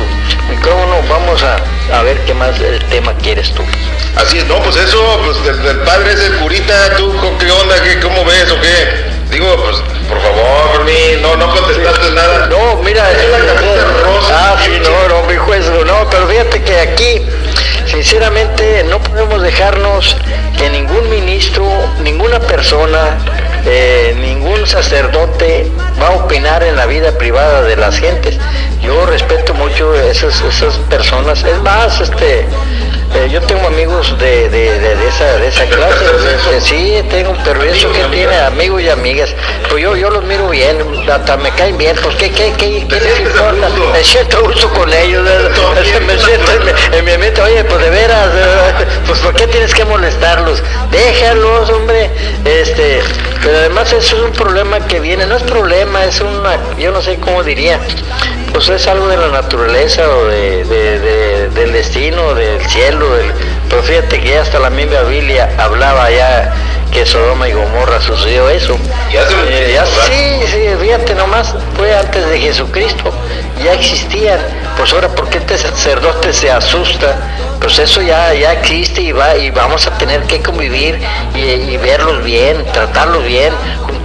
micrófono, 0.50 0.96
vamos 1.08 1.42
a, 1.42 1.56
a 1.96 2.02
ver 2.02 2.18
qué 2.24 2.34
más 2.34 2.58
el 2.60 2.78
tema 2.86 3.14
quieres 3.22 3.52
tú. 3.52 3.62
Así 4.16 4.38
es, 4.38 4.46
no, 4.46 4.60
pues 4.62 4.76
eso, 4.76 5.20
pues 5.24 5.62
del, 5.62 5.78
padre 5.80 6.12
es 6.12 6.20
el 6.20 6.36
curita, 6.36 6.96
tú, 6.96 7.14
¿qué 7.38 7.50
onda? 7.50 7.82
¿Qué, 7.82 8.00
¿Cómo 8.00 8.24
ves 8.24 8.50
o 8.50 8.60
qué? 8.60 9.17
Digo, 9.30 9.46
pues, 9.56 9.76
por 10.08 10.20
favor, 10.22 10.84
mí, 10.84 11.20
no, 11.20 11.36
no 11.36 11.54
contestaste 11.54 12.10
nada. 12.12 12.46
No, 12.46 12.76
mira, 12.82 13.10
es 13.12 13.30
la 13.30 13.38
rosa. 14.02 14.30
Ah, 14.30 14.56
sí, 14.64 14.72
no, 14.82 15.08
no, 15.08 15.26
mi 15.28 15.36
juez, 15.36 15.66
no, 15.66 16.08
pero 16.10 16.26
fíjate 16.26 16.62
que 16.62 16.80
aquí, 16.80 17.26
sinceramente, 17.86 18.84
no 18.88 19.00
podemos 19.00 19.42
dejarnos 19.42 20.16
que 20.56 20.70
ningún 20.70 21.10
ministro, 21.10 21.64
ninguna 22.02 22.40
persona, 22.40 23.18
eh, 23.66 24.16
ningún 24.18 24.66
sacerdote 24.66 25.70
va 26.00 26.08
a 26.08 26.16
opinar 26.16 26.62
en 26.62 26.76
la 26.76 26.86
vida 26.86 27.12
privada 27.18 27.62
de 27.62 27.76
las 27.76 27.98
gentes. 27.98 28.38
Yo 28.82 28.97
mucho 29.78 29.94
esas, 29.94 30.40
esas 30.42 30.76
personas. 30.90 31.44
Es 31.44 31.60
más, 31.62 32.00
este, 32.00 32.40
eh, 32.40 33.28
yo 33.30 33.40
tengo 33.42 33.66
amigos 33.66 34.16
de, 34.18 34.48
de, 34.48 34.78
de, 34.78 35.08
esa, 35.08 35.36
de 35.36 35.48
esa 35.48 35.64
clase. 35.66 36.60
sí, 36.60 37.02
tengo, 37.10 37.34
pero 37.44 37.62
eso 37.62 37.92
que 37.92 38.04
tiene 38.04 38.36
amigos 38.38 38.82
y 38.82 38.88
amigas. 38.88 39.34
Pues 39.70 39.82
yo, 39.82 39.96
yo 39.96 40.10
los 40.10 40.24
miro 40.24 40.48
bien, 40.48 40.78
hasta 41.08 41.36
me 41.36 41.50
caen 41.50 41.78
bien. 41.78 41.96
Pues 42.02 42.16
qué, 42.16 42.30
qué, 42.30 42.52
qué, 42.58 42.86
qué 42.88 43.00
les 43.00 43.20
importa. 43.20 43.68
Me 43.92 44.02
siento 44.02 44.42
gusto 44.42 44.68
con 44.70 44.92
ellos. 44.92 45.24
Me 46.06 46.18
siento 46.18 46.52
en 46.92 47.04
mi 47.04 47.16
mente, 47.16 47.40
oye, 47.40 47.62
pues 47.64 47.80
de 47.80 47.90
veras, 47.90 48.28
pues 49.06 49.18
¿por 49.20 49.34
qué 49.34 49.46
tienes 49.46 49.74
que 49.74 49.84
molestarlos? 49.84 50.62
Déjalos, 50.90 51.70
hombre. 51.70 52.10
Este, 52.44 53.00
pero 53.42 53.58
además 53.58 53.92
eso 53.92 54.16
es 54.16 54.22
un 54.22 54.32
problema 54.32 54.80
que 54.86 55.00
viene, 55.00 55.26
no 55.26 55.36
es 55.36 55.42
problema, 55.44 56.04
es 56.04 56.20
una, 56.20 56.58
yo 56.78 56.90
no 56.90 57.00
sé 57.00 57.18
cómo 57.20 57.42
diría, 57.44 57.78
pues 58.52 58.68
es 58.68 58.86
algo 58.86 59.08
de 59.08 59.16
la 59.16 59.28
naturaleza 59.28 60.08
o 60.08 60.26
de, 60.26 61.48
del 61.54 61.72
destino, 61.72 62.34
del 62.34 62.60
cielo, 62.66 63.14
del, 63.14 63.32
pero 63.68 63.82
fíjate 63.82 64.20
que 64.20 64.30
ya 64.30 64.42
hasta 64.42 64.58
la 64.58 64.70
misma 64.70 65.02
Biblia 65.02 65.50
hablaba 65.58 66.10
ya 66.10 66.52
que 66.92 67.04
Sodoma 67.04 67.48
y 67.48 67.52
Gomorra 67.52 68.00
sucedió 68.00 68.48
eso. 68.48 68.76
Ya, 69.12 69.22
eh, 69.22 69.80
sí, 70.06 70.46
sí, 70.46 70.68
fíjate 70.80 71.14
nomás, 71.14 71.54
fue 71.76 71.94
antes 71.94 72.26
de 72.28 72.38
Jesucristo, 72.40 73.12
ya 73.62 73.72
existían, 73.74 74.38
pues 74.76 74.92
ahora, 74.92 75.08
¿por 75.08 75.28
qué 75.28 75.38
este 75.38 75.58
sacerdote 75.58 76.32
se 76.32 76.50
asusta? 76.50 77.16
Pues 77.60 77.78
eso 77.78 78.00
ya, 78.00 78.32
ya 78.34 78.52
existe 78.52 79.02
y, 79.02 79.12
va, 79.12 79.36
y 79.36 79.50
vamos 79.50 79.86
a 79.86 79.98
tener 79.98 80.22
que 80.22 80.40
convivir 80.40 80.98
y, 81.34 81.76
verlos 81.76 82.22
bien, 82.22 82.64
tratarlos 82.72 83.24
bien, 83.24 83.52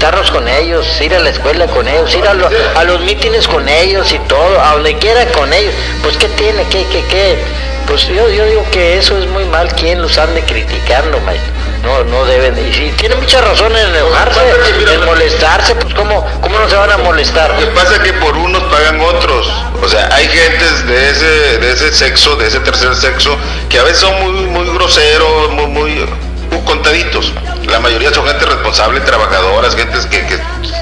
juntarnos 0.04 0.32
con 0.32 0.50
ellos, 0.50 0.86
ir 1.00 1.16
a 1.16 1.20
la 1.22 1.30
escuela 1.30 1.66
con 1.68 1.88
ellos, 1.88 2.14
ir 2.14 2.28
a, 2.28 2.32
a 2.78 2.84
los 2.84 3.00
mítines 3.00 3.48
con 3.48 3.70
ellos 3.70 4.12
y 4.12 4.20
todo, 4.28 4.60
a 4.60 4.74
donde 4.74 4.98
quiera 4.98 5.26
con 5.28 5.54
ellos. 5.54 5.74
Pues 6.02 6.18
¿qué 6.18 6.28
tiene? 6.28 6.66
¿Qué, 6.66 6.86
qué, 6.92 7.06
qué? 7.06 7.38
Pues 7.88 8.06
yo, 8.10 8.30
yo 8.30 8.46
digo 8.46 8.66
que 8.70 8.98
eso 8.98 9.18
es 9.18 9.26
muy 9.28 9.46
mal 9.46 9.74
quien 9.74 10.02
los 10.02 10.18
ande 10.18 10.42
criticando, 10.42 11.22
maestro 11.22 11.54
no, 11.84 12.04
no 12.04 12.26
deben. 12.26 12.54
Y 12.68 12.74
si 12.74 12.90
tiene 12.98 13.16
mucha 13.16 13.40
razón 13.40 13.72
en 13.78 13.96
enojarse, 13.96 14.42
en 14.94 15.06
molestarse, 15.06 15.74
pues 15.76 15.94
¿cómo, 15.94 16.26
¿cómo 16.42 16.60
no 16.60 16.70
se 16.70 16.76
van 16.76 16.92
a 16.92 16.98
molestar? 16.98 17.54
Lo 17.54 17.60
que 17.60 17.68
pasa 17.68 17.96
es 17.96 18.00
que 18.00 18.14
por 18.14 18.36
unos 18.36 18.64
pagan 18.64 19.00
otros. 19.00 19.50
O 19.82 19.88
sea, 19.88 20.10
hay 20.14 20.28
gentes 20.28 20.86
de 20.86 21.10
ese, 21.12 21.58
de 21.60 21.72
ese 21.72 21.94
sexo, 21.94 22.36
de 22.36 22.48
ese 22.48 22.60
tercer 22.60 22.94
sexo, 22.96 23.38
que 23.70 23.80
a 23.80 23.84
veces 23.84 24.00
son 24.00 24.22
muy, 24.22 24.48
muy 24.48 24.74
groseros, 24.76 25.52
muy, 25.52 25.68
muy, 25.68 26.06
contaditos. 26.64 27.34
La 27.68 27.80
mayoría 27.80 28.14
son 28.14 28.26
gente 28.26 28.46
responsable, 28.46 29.00
trabajadoras, 29.02 29.76
gentes 29.76 30.06
que, 30.06 30.26
que 30.26 30.40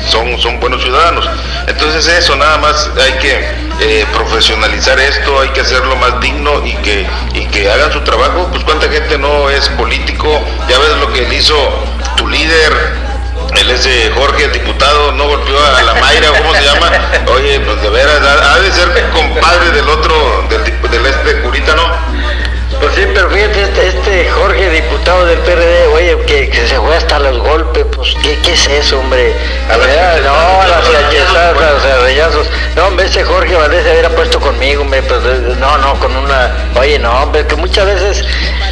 son, 0.09 0.39
son 0.39 0.59
buenos 0.59 0.81
ciudadanos. 0.81 1.29
Entonces 1.67 2.07
eso, 2.07 2.35
nada 2.35 2.57
más 2.57 2.89
hay 2.99 3.13
que 3.13 3.45
eh, 3.81 4.05
profesionalizar 4.13 4.99
esto, 4.99 5.39
hay 5.39 5.49
que 5.49 5.61
hacerlo 5.61 5.95
más 5.95 6.19
digno 6.19 6.65
y 6.65 6.75
que, 6.77 7.07
y 7.33 7.45
que 7.45 7.69
hagan 7.69 7.91
su 7.91 8.01
trabajo. 8.01 8.47
Pues 8.51 8.63
cuánta 8.63 8.89
gente 8.89 9.17
no 9.17 9.49
es 9.49 9.69
político, 9.69 10.27
ya 10.67 10.77
ves 10.79 10.97
lo 10.99 11.11
que 11.13 11.25
él 11.25 11.33
hizo 11.33 11.55
tu 12.17 12.27
líder, 12.27 12.73
él 13.55 13.69
ese 13.69 14.11
Jorge, 14.15 14.45
el 14.45 14.51
diputado, 14.53 15.11
no 15.11 15.27
golpeó 15.27 15.57
a 15.63 15.81
la 15.81 15.93
Mayra, 15.95 16.29
¿cómo 16.37 16.53
se 16.55 16.63
llama? 16.63 16.91
Oye, 17.35 17.59
pues 17.59 17.81
de 17.81 17.89
veras, 17.89 18.21
ha, 18.21 18.59
de 18.59 18.71
ser 18.71 19.09
compadre 19.11 19.71
del 19.71 19.87
otro, 19.89 20.45
del, 20.49 20.91
del 20.91 21.05
este 21.05 21.41
curita, 21.41 21.75
¿no? 21.75 21.83
Pues 22.79 22.95
sí, 22.95 23.03
pero 23.13 23.29
fíjate, 23.29 23.63
este, 23.63 23.87
este, 23.87 24.29
Jorge, 24.29 24.69
diputado 24.69 25.25
del 25.25 25.39
PRD, 25.39 25.87
oye, 25.87 26.17
que, 26.25 26.67
se 26.67 26.79
fue 26.79 26.95
hasta 26.95 27.19
los 27.19 27.37
golpes, 27.39 27.85
pues, 27.95 28.15
¿qué, 28.23 28.37
qué 28.39 28.53
es 28.53 28.67
eso, 28.67 28.99
hombre? 28.99 29.35
A 29.69 29.77
ver, 29.77 30.23
no, 30.23 30.33
a 30.33 30.67
las 30.67 30.87
a 30.87 32.29
los 32.29 32.47
No, 32.75 32.87
hombre, 32.87 33.05
ese 33.05 33.23
Jorge 33.23 33.55
Valdés 33.55 33.83
se 33.83 33.91
hubiera 33.91 34.09
puesto 34.09 34.39
conmigo, 34.39 34.81
hombre, 34.81 35.01
pues, 35.03 35.21
no, 35.59 35.77
no, 35.77 35.99
con 35.99 36.15
una, 36.15 36.71
oye, 36.79 36.97
no, 36.97 37.11
hombre, 37.21 37.45
que 37.45 37.55
muchas 37.55 37.85
veces 37.85 38.25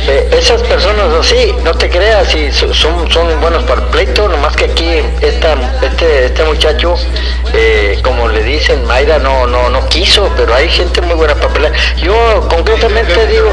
eh, 0.10 0.28
esas 0.32 0.64
personas 0.64 1.14
así, 1.14 1.54
no 1.64 1.72
te 1.76 1.88
creas, 1.88 2.34
y 2.34 2.52
son, 2.52 2.74
son 3.12 3.40
buenos 3.42 3.64
para 3.64 3.82
el 3.82 3.88
pleito, 3.90 4.28
nomás 4.28 4.56
que 4.56 4.66
aquí 4.66 5.02
esta, 5.22 5.56
este, 5.84 6.26
este 6.26 6.44
muchacho, 6.46 6.96
eh, 7.54 8.00
como 8.04 8.28
le 8.28 8.42
dicen, 8.42 8.86
Mayra 8.86 9.20
no, 9.20 9.46
no, 9.46 9.70
no 9.70 9.88
quiso, 9.88 10.32
pero 10.36 10.56
hay 10.56 10.68
gente 10.68 11.02
muy 11.02 11.14
buena 11.14 11.36
para 11.36 11.54
pelear. 11.54 11.74
Yo 11.98 12.48
concretamente 12.50 13.28
digo 13.28 13.52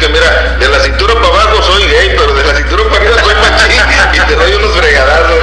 que 0.00 0.08
mira, 0.08 0.56
de 0.58 0.68
la 0.68 0.80
cintura 0.80 1.12
para 1.14 1.26
abajo 1.26 1.62
soy 1.62 1.82
gay, 1.82 2.16
pero 2.16 2.32
de 2.32 2.44
la 2.44 2.54
cintura 2.54 2.84
para 2.84 2.96
arriba 2.96 3.22
soy 3.22 3.34
machín 3.34 3.82
y 4.14 4.26
te 4.26 4.36
doy 4.36 4.52
unos 4.54 4.72
fregadazos. 4.76 5.38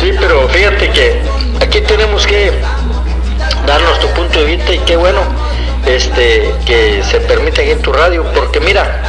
sí, 0.00 0.12
pero 0.18 0.48
fíjate 0.48 0.90
que 0.90 1.22
aquí 1.60 1.80
tenemos 1.82 2.26
que 2.26 2.52
dar 3.64 3.80
nuestro 3.80 4.08
punto 4.08 4.40
de 4.40 4.44
vista 4.44 4.72
y 4.72 4.78
qué 4.80 4.96
bueno 4.96 5.20
este 5.86 6.54
que 6.66 7.02
se 7.02 7.20
permite 7.20 7.62
aquí 7.62 7.70
en 7.70 7.82
tu 7.82 7.92
radio, 7.92 8.24
porque 8.34 8.60
mira, 8.60 9.00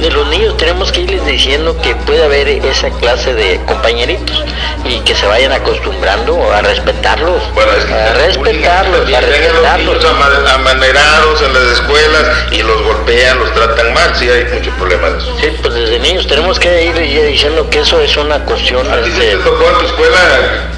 de 0.00 0.10
los 0.10 0.26
niños 0.28 0.56
tenemos 0.56 0.92
que 0.92 1.00
irles 1.02 1.24
diciendo 1.24 1.76
que 1.80 1.94
puede 1.94 2.22
haber 2.22 2.48
esa 2.48 2.90
clase 2.90 3.32
de 3.32 3.58
compañeritos 3.66 4.44
y 4.84 5.00
que 5.00 5.14
se 5.14 5.26
vayan 5.26 5.52
acostumbrando 5.52 6.52
a 6.52 6.60
respetarlos, 6.60 7.42
a 7.90 8.12
respetarlos, 8.14 9.12
a 9.12 9.20
respetarlos. 9.20 10.02
Los 10.02 10.50
amanerados 10.52 11.42
en 11.42 11.54
las 11.54 11.62
escuelas 11.78 12.26
y 12.50 12.62
los 12.62 12.82
golpean, 12.82 13.38
los 13.38 13.52
tratan 13.54 13.94
mal, 13.94 14.14
sí 14.16 14.28
hay 14.28 14.44
muchos 14.52 14.74
problemas. 14.74 15.12
Sí, 15.40 15.48
pues 15.62 15.74
desde 15.74 15.98
niños 15.98 16.26
tenemos 16.26 16.60
que 16.60 16.84
ir 16.84 16.94
diciendo 16.94 17.68
que 17.70 17.80
eso 17.80 18.00
es 18.00 18.16
una 18.16 18.44
cuestión. 18.44 18.86
¿A 18.90 19.02
ti 19.02 19.10
te 19.10 19.36
tocó 19.36 19.64
en 19.70 19.78
tu 19.78 19.86
escuela? 19.86 20.75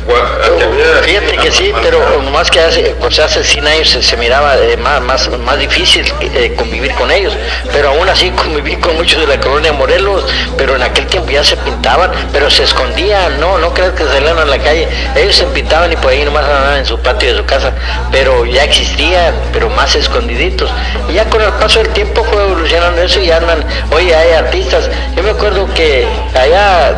Fíjate 1.02 1.36
que 1.36 1.52
sí, 1.52 1.72
pero 1.82 2.22
nomás 2.22 2.50
que 2.50 2.60
hace, 2.60 2.96
pues 3.00 3.18
hace 3.18 3.44
100 3.44 3.66
años 3.66 3.88
se, 3.88 4.16
miraba 4.16 4.56
eh, 4.56 4.76
más, 4.76 5.00
más, 5.02 5.28
más 5.38 5.58
difícil 5.58 6.04
eh, 6.20 6.54
convivir 6.56 6.92
con 6.94 7.10
ellos, 7.10 7.36
pero 7.72 7.90
aún 7.90 8.08
así 8.08 8.30
conviví 8.36 8.76
con 8.76 8.96
muchos 8.96 9.20
de 9.20 9.26
la 9.26 9.40
colonia 9.40 9.72
Morelos, 9.72 10.24
pero 10.56 10.76
en 10.76 10.82
aquel 10.82 11.06
tiempo 11.06 11.30
ya 11.30 11.44
se 11.44 11.56
pintaban, 11.58 12.10
pero 12.32 12.50
se 12.50 12.64
escondían, 12.64 13.38
no, 13.38 13.58
no 13.58 13.74
creas 13.74 13.92
que 13.92 14.04
salían 14.04 14.38
a 14.38 14.44
la 14.44 14.58
calle, 14.58 14.88
ellos 15.14 15.36
se 15.36 15.44
pintaban 15.46 15.92
y 15.92 15.96
por 15.96 16.10
ahí 16.10 16.24
nomás 16.24 16.44
andaban 16.44 16.78
en 16.78 16.86
su 16.86 16.98
patio 16.98 17.32
de 17.32 17.38
su 17.38 17.44
casa, 17.44 17.72
pero 18.10 18.46
ya 18.46 18.64
existían, 18.64 19.34
pero 19.52 19.68
más 19.70 19.94
escondiditos. 19.94 20.70
Y 21.08 21.14
ya 21.14 21.24
con 21.26 21.42
el 21.42 21.52
paso 21.54 21.80
del 21.80 21.88
tiempo 21.90 22.24
fue 22.24 22.42
evolucionando 22.42 23.02
eso 23.02 23.20
y 23.20 23.30
andan, 23.30 23.64
oye, 23.90 24.14
hay 24.14 24.32
artistas, 24.32 24.90
yo 25.16 25.22
me 25.22 25.30
acuerdo 25.30 25.68
que 25.74 26.06
allá 26.34 26.96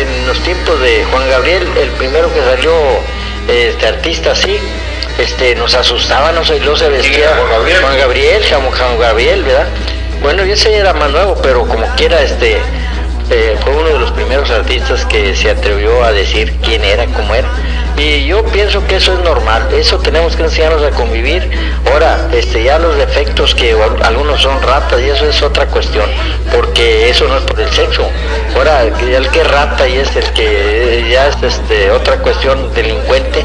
en 0.00 0.26
los 0.26 0.38
tiempos 0.40 0.80
de 0.80 1.04
Juan 1.04 1.28
Gabriel, 1.28 1.66
el 1.80 1.88
primero 1.90 2.32
que 2.32 2.40
salió 2.40 2.72
este 3.48 3.86
artista 3.86 4.32
así, 4.32 4.58
este, 5.18 5.54
nos 5.54 5.74
asustaban, 5.74 6.34
no 6.34 6.44
sé, 6.44 6.60
lo 6.60 6.76
se 6.76 6.88
vestía 6.88 7.34
Juan 7.36 7.50
Gabriel, 7.50 7.80
Juan 7.80 7.98
Gabriel, 7.98 8.44
Juan 8.44 8.98
Gabriel, 8.98 9.42
¿verdad? 9.42 9.66
Bueno, 10.22 10.44
yo 10.44 10.54
ese 10.54 10.76
era 10.76 10.92
más 10.92 11.10
nuevo, 11.10 11.36
pero 11.42 11.66
como 11.66 11.86
quiera, 11.96 12.20
este, 12.22 12.58
eh, 13.30 13.56
fue 13.62 13.72
uno 13.74 13.88
de 13.88 13.98
los 13.98 14.10
primeros 14.12 14.50
artistas 14.50 15.04
que 15.06 15.34
se 15.34 15.50
atrevió 15.50 16.04
a 16.04 16.12
decir 16.12 16.52
quién 16.62 16.84
era, 16.84 17.06
cómo 17.06 17.34
era. 17.34 17.48
Y 17.96 18.26
yo 18.26 18.44
pienso 18.44 18.86
que 18.86 18.96
eso 18.96 19.14
es 19.14 19.20
normal, 19.20 19.68
eso 19.72 19.98
tenemos 19.98 20.36
que 20.36 20.42
enseñarnos 20.42 20.82
a 20.82 20.90
convivir. 20.90 21.50
Ahora, 21.90 22.28
este, 22.32 22.62
ya 22.62 22.78
los 22.78 22.96
defectos 22.96 23.54
que 23.54 23.74
algunos 24.02 24.42
son 24.42 24.60
ratas 24.62 25.00
y 25.00 25.08
eso 25.08 25.26
es 25.26 25.42
otra 25.42 25.66
cuestión, 25.66 26.04
porque 26.52 27.08
eso 27.08 27.26
no 27.26 27.38
es 27.38 27.44
por 27.44 27.58
el 27.58 27.70
sexo. 27.70 28.06
Ahora, 28.54 28.82
el 28.84 29.28
que 29.30 29.44
rata 29.44 29.88
y 29.88 29.96
es 29.96 30.14
el 30.14 30.30
que 30.34 31.08
ya 31.10 31.28
es 31.28 31.42
este, 31.42 31.90
otra 31.90 32.18
cuestión 32.18 32.72
delincuente, 32.74 33.44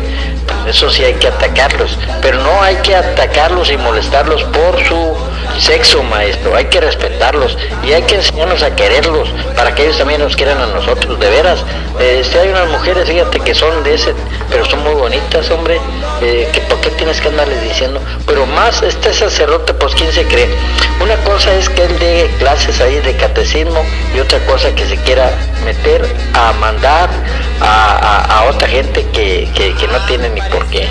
eso 0.68 0.90
sí 0.90 1.04
hay 1.04 1.14
que 1.14 1.28
atacarlos, 1.28 1.98
pero 2.22 2.40
no 2.40 2.62
hay 2.62 2.76
que 2.78 2.96
atacarlos 2.96 3.72
y 3.72 3.78
molestarlos 3.78 4.44
por 4.44 4.84
su 4.86 5.16
sexo, 5.60 6.04
maestro, 6.04 6.56
hay 6.56 6.66
que 6.66 6.82
respetarlos 6.82 7.58
y 7.84 7.94
hay 7.94 8.04
que 8.04 8.16
enseñarnos 8.16 8.64
a 8.64 8.76
quererlos 8.76 9.30
para 9.56 9.74
que 9.74 9.84
ellos 9.84 9.98
también 9.98 10.22
nos 10.22 10.36
quieran 10.36 10.60
a 10.60 10.68
nosotros, 10.68 11.20
de 11.20 11.30
veras. 11.30 11.64
Eh, 12.00 12.24
hay 12.40 12.50
unas 12.50 12.70
mujeres, 12.70 13.08
fíjate, 13.08 13.40
que 13.40 13.54
son 13.54 13.84
de 13.84 13.96
ese, 13.96 14.14
pero 14.50 14.66
son 14.66 14.84
muy 14.84 14.94
bonitas, 14.94 15.50
hombre, 15.52 15.80
eh, 16.22 16.50
que 16.52 16.62
por 16.62 16.80
qué 16.82 16.90
tienes 16.92 17.22
que 17.22 17.30
andarles 17.30 17.62
diciendo, 17.64 18.02
pero 18.26 18.46
más 18.46 18.82
este 18.82 19.14
sacerdote, 19.14 19.74
pues 19.74 19.94
quién 19.96 20.12
se 20.12 20.26
cree. 20.26 20.50
Una 21.02 21.16
cosa 21.18 21.54
es 21.54 21.70
que 21.70 21.84
él 21.84 22.00
dé 22.00 22.30
clases 22.40 22.80
ahí 22.82 23.00
de 23.00 23.16
catecismo 23.16 23.84
y 24.16 24.20
otra 24.20 24.40
cosa 24.46 24.74
que 24.76 24.86
se 24.86 24.98
quiera 24.98 25.32
meter 25.66 26.06
a 26.34 26.54
mandar 26.54 27.10
a, 27.62 28.46
otra 28.50 28.68
gente 28.68 29.06
que, 29.14 29.48
que 29.56 29.88
no 29.88 30.00
tiene 30.06 30.30
ni 30.30 30.42
por 30.42 30.66
qué. 30.68 30.88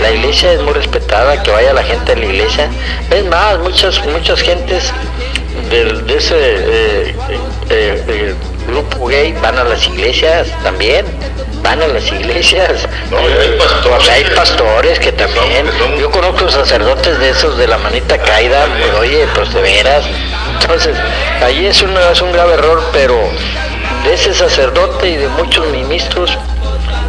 La 0.00 0.10
iglesia 0.10 0.52
es 0.52 0.60
muy 0.62 0.72
respetada, 0.72 1.42
que 1.42 1.50
vaya 1.50 1.72
la 1.72 1.82
gente 1.82 2.12
a 2.12 2.16
la 2.16 2.24
iglesia. 2.24 2.70
Es 3.10 3.24
más, 3.26 3.58
muchas, 3.58 4.04
muchas 4.06 4.40
gentes 4.40 4.92
de, 5.70 6.16
ese 6.16 6.34
eh, 6.36 7.14
eh, 7.70 8.04
eh, 8.08 8.34
grupo 8.66 9.06
gay 9.06 9.32
van 9.42 9.58
a 9.58 9.64
las 9.64 9.86
iglesias 9.86 10.48
también 10.62 11.06
van 11.62 11.80
a 11.80 11.86
las 11.86 12.10
iglesias. 12.10 12.88
No, 13.10 13.18
hay 13.18 13.56
pastores. 13.56 14.08
Hay 14.08 14.24
pastores 14.34 14.98
que 14.98 15.12
también. 15.12 15.70
Yo 15.96 16.10
conozco 16.10 16.50
sacerdotes 16.50 17.20
de 17.20 17.30
esos 17.30 17.56
de 17.56 17.68
la 17.68 17.78
manita 17.78 18.18
caída, 18.18 18.66
pues, 18.66 18.94
oye, 18.94 19.26
pues 19.32 19.54
de 19.54 19.62
veras. 19.62 20.04
Entonces, 20.60 20.96
ahí 21.40 21.66
es, 21.66 21.80
una, 21.82 22.10
es 22.10 22.20
un 22.20 22.32
grave 22.32 22.54
error, 22.54 22.82
pero 22.92 23.16
de 24.04 24.14
ese 24.14 24.34
sacerdote 24.34 25.10
y 25.10 25.16
de 25.16 25.28
muchos 25.28 25.66
ministros. 25.68 26.36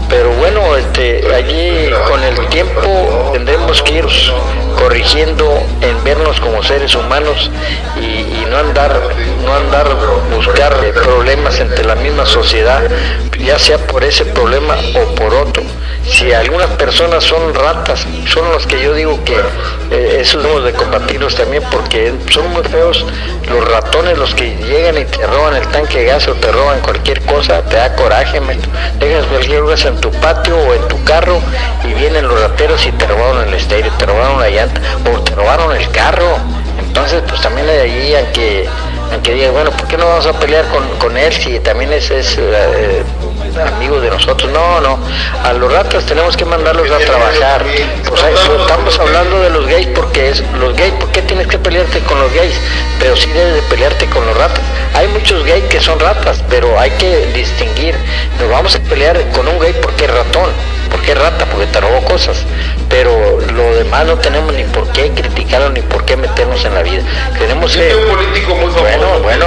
Pero 0.10 0.30
bueno, 0.34 0.76
este, 0.76 1.34
allí 1.34 1.90
con 2.08 2.24
el 2.24 2.48
tiempo 2.50 3.32
tendremos 3.34 3.82
que 3.82 3.94
ir 3.94 4.06
corrigiendo 4.78 5.50
en 5.82 6.04
vernos 6.04 6.40
como 6.40 6.62
seres 6.62 6.94
humanos 6.94 7.50
y, 7.96 8.46
no 8.50 8.58
andar, 8.58 9.00
no 9.44 9.56
andar 9.56 9.88
buscar 10.36 10.76
problemas 10.92 11.60
entre 11.60 11.86
la 11.86 11.96
misma 11.96 12.26
sociedad, 12.26 12.84
ya 13.44 13.60
sea 13.60 13.78
por 13.78 14.04
ese 14.04 14.26
problema 14.26 14.76
o 14.96 15.16
por 15.16 15.34
otro. 15.34 15.64
Si 16.06 16.34
algunas 16.34 16.70
personas 16.72 17.24
son 17.24 17.54
ratas, 17.54 18.06
son 18.28 18.52
los 18.52 18.68
que 18.68 18.82
yo 18.82 18.94
digo 18.94 19.24
que 19.24 19.38
eh, 19.90 20.18
esos 20.20 20.44
debemos 20.44 20.66
de 20.66 20.74
combatirlos 20.74 21.36
también 21.36 21.64
porque 21.72 22.14
son 22.30 22.52
muy 22.52 22.64
feos 22.64 23.06
los 23.50 23.66
ratones, 23.70 24.18
los 24.18 24.34
que 24.36 24.56
llegan 24.58 24.98
y 24.98 25.06
te 25.06 25.26
roban 25.26 25.56
el 25.56 25.66
tanque 25.68 26.00
de 26.00 26.06
gas 26.06 26.28
o 26.28 26.34
te 26.34 26.52
roban 26.52 26.82
cualquier 26.82 27.22
cosa, 27.22 27.62
te 27.64 27.78
da 27.78 27.96
coraje, 27.96 28.42
dejas 29.00 29.26
cualquier 29.28 29.62
cosa 29.62 29.88
en 29.90 30.02
tu 30.02 30.12
patio 30.12 30.58
o 30.58 30.74
en 30.74 30.88
tu 30.90 31.02
carro 31.06 31.40
y 31.84 31.94
vienen 31.94 32.28
los 32.28 32.40
rateros 32.40 32.86
y 32.86 32.92
te 32.92 33.08
robaron 33.08 33.48
el 33.48 33.54
estéreo, 33.54 33.92
te 33.98 34.06
robaron 34.06 34.42
la 34.42 34.50
llanta 34.50 34.82
o 35.10 35.20
te 35.22 35.36
robaron 35.36 35.76
el 35.76 35.90
carro. 35.92 36.38
Entonces, 36.80 37.24
pues 37.28 37.42
también 37.42 37.70
hay 37.70 37.80
allí 37.80 38.16
aunque, 38.16 38.68
aunque 39.12 39.34
diga, 39.34 39.52
bueno, 39.52 39.72
¿por 39.72 39.88
qué 39.88 39.98
no 39.98 40.06
vamos 40.06 40.26
a 40.26 40.34
pelear 40.34 40.66
con, 41.00 41.18
él 41.18 41.34
si 41.34 41.60
también 41.60 41.94
es, 41.94 42.12
es 42.12 42.38
eh, 42.38 43.04
amigos 43.62 44.02
de 44.02 44.10
nosotros. 44.10 44.52
No, 44.52 44.82
no. 44.82 45.00
A 45.44 45.54
los 45.54 45.72
ratas 45.72 46.06
tenemos 46.06 46.36
que 46.38 46.46
mandarlos 46.46 46.90
a 46.92 46.98
trabajar. 47.00 47.66
Estamos 47.68 49.00
hablando 49.00 49.42
de 49.42 49.50
los 49.50 49.68
gays 49.68 49.88
porque 49.88 50.30
es 50.30 50.44
los 50.60 50.76
gays. 50.76 50.94
¿Por 50.94 51.12
qué 51.12 51.22
tienes 51.22 51.48
que 51.48 51.58
pelearte 51.58 52.00
con 52.02 52.20
los 52.20 52.32
gays? 52.34 52.56
Pero 53.00 53.16
sí 53.16 53.30
debes 53.30 53.56
de 53.56 53.62
pelearte 53.64 54.08
con 54.08 54.26
los 54.26 54.36
ratas. 54.38 54.62
Hay 54.94 55.08
muchos 55.08 55.44
gays 55.46 55.64
que 55.66 55.80
son 55.80 56.00
ratas, 56.00 56.44
pero 56.50 56.80
hay 56.80 56.92
que 56.92 57.28
distinguir. 57.34 57.96
Nos 58.40 58.50
vamos 58.50 58.76
a 58.76 58.80
pelear 58.80 59.20
con 59.32 59.48
un 59.48 59.60
gay 59.60 59.74
porque 59.82 60.06
es 60.06 60.12
ratón 60.12 60.52
porque 60.94 61.12
es 61.14 61.18
rata, 61.18 61.46
porque 61.48 61.66
te 61.68 61.82
robó 61.82 62.02
cosas. 62.06 62.38
Pero 62.88 63.12
lo 63.52 63.76
demás 63.76 64.06
no 64.06 64.18
tenemos 64.18 64.54
ni 64.54 64.64
por 64.64 64.88
qué 64.92 65.10
criticarlo 65.10 65.70
ni 65.70 65.82
por 65.82 66.06
qué 66.06 66.16
meternos 66.16 66.64
en 66.64 66.76
la 66.76 66.84
vida. 66.84 67.02
Tenemos 67.40 67.76
que. 67.76 67.96
un 67.96 68.16
político 68.16 68.56
muy 68.56 68.72
famoso. 68.72 68.82
Bueno, 68.82 69.20
bueno. 69.22 69.46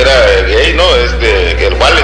Era, 0.00 0.42
gay, 0.46 0.74
¿no? 0.74 0.94
Es 0.96 1.18
de, 1.18 1.66
el 1.66 1.74
Vale, 1.76 2.02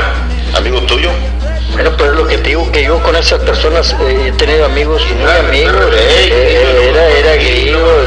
amigo 0.55 0.81
tuyo. 0.81 1.32
Bueno, 1.73 1.91
pues 1.97 2.11
es 2.11 2.17
lo 2.17 2.27
que 2.27 2.37
te 2.37 2.51
digo, 2.51 2.71
que 2.71 2.85
yo 2.85 3.03
con 3.03 3.17
esas 3.17 3.41
personas 3.41 3.97
eh, 4.03 4.27
he 4.29 4.33
tenido 4.33 4.67
amigos 4.67 5.03
muy 5.19 5.31
amigos, 5.31 5.75
eh, 5.95 6.29
eh, 6.31 6.91
era, 6.91 7.09
era 7.09 7.35
griego, 7.37 8.05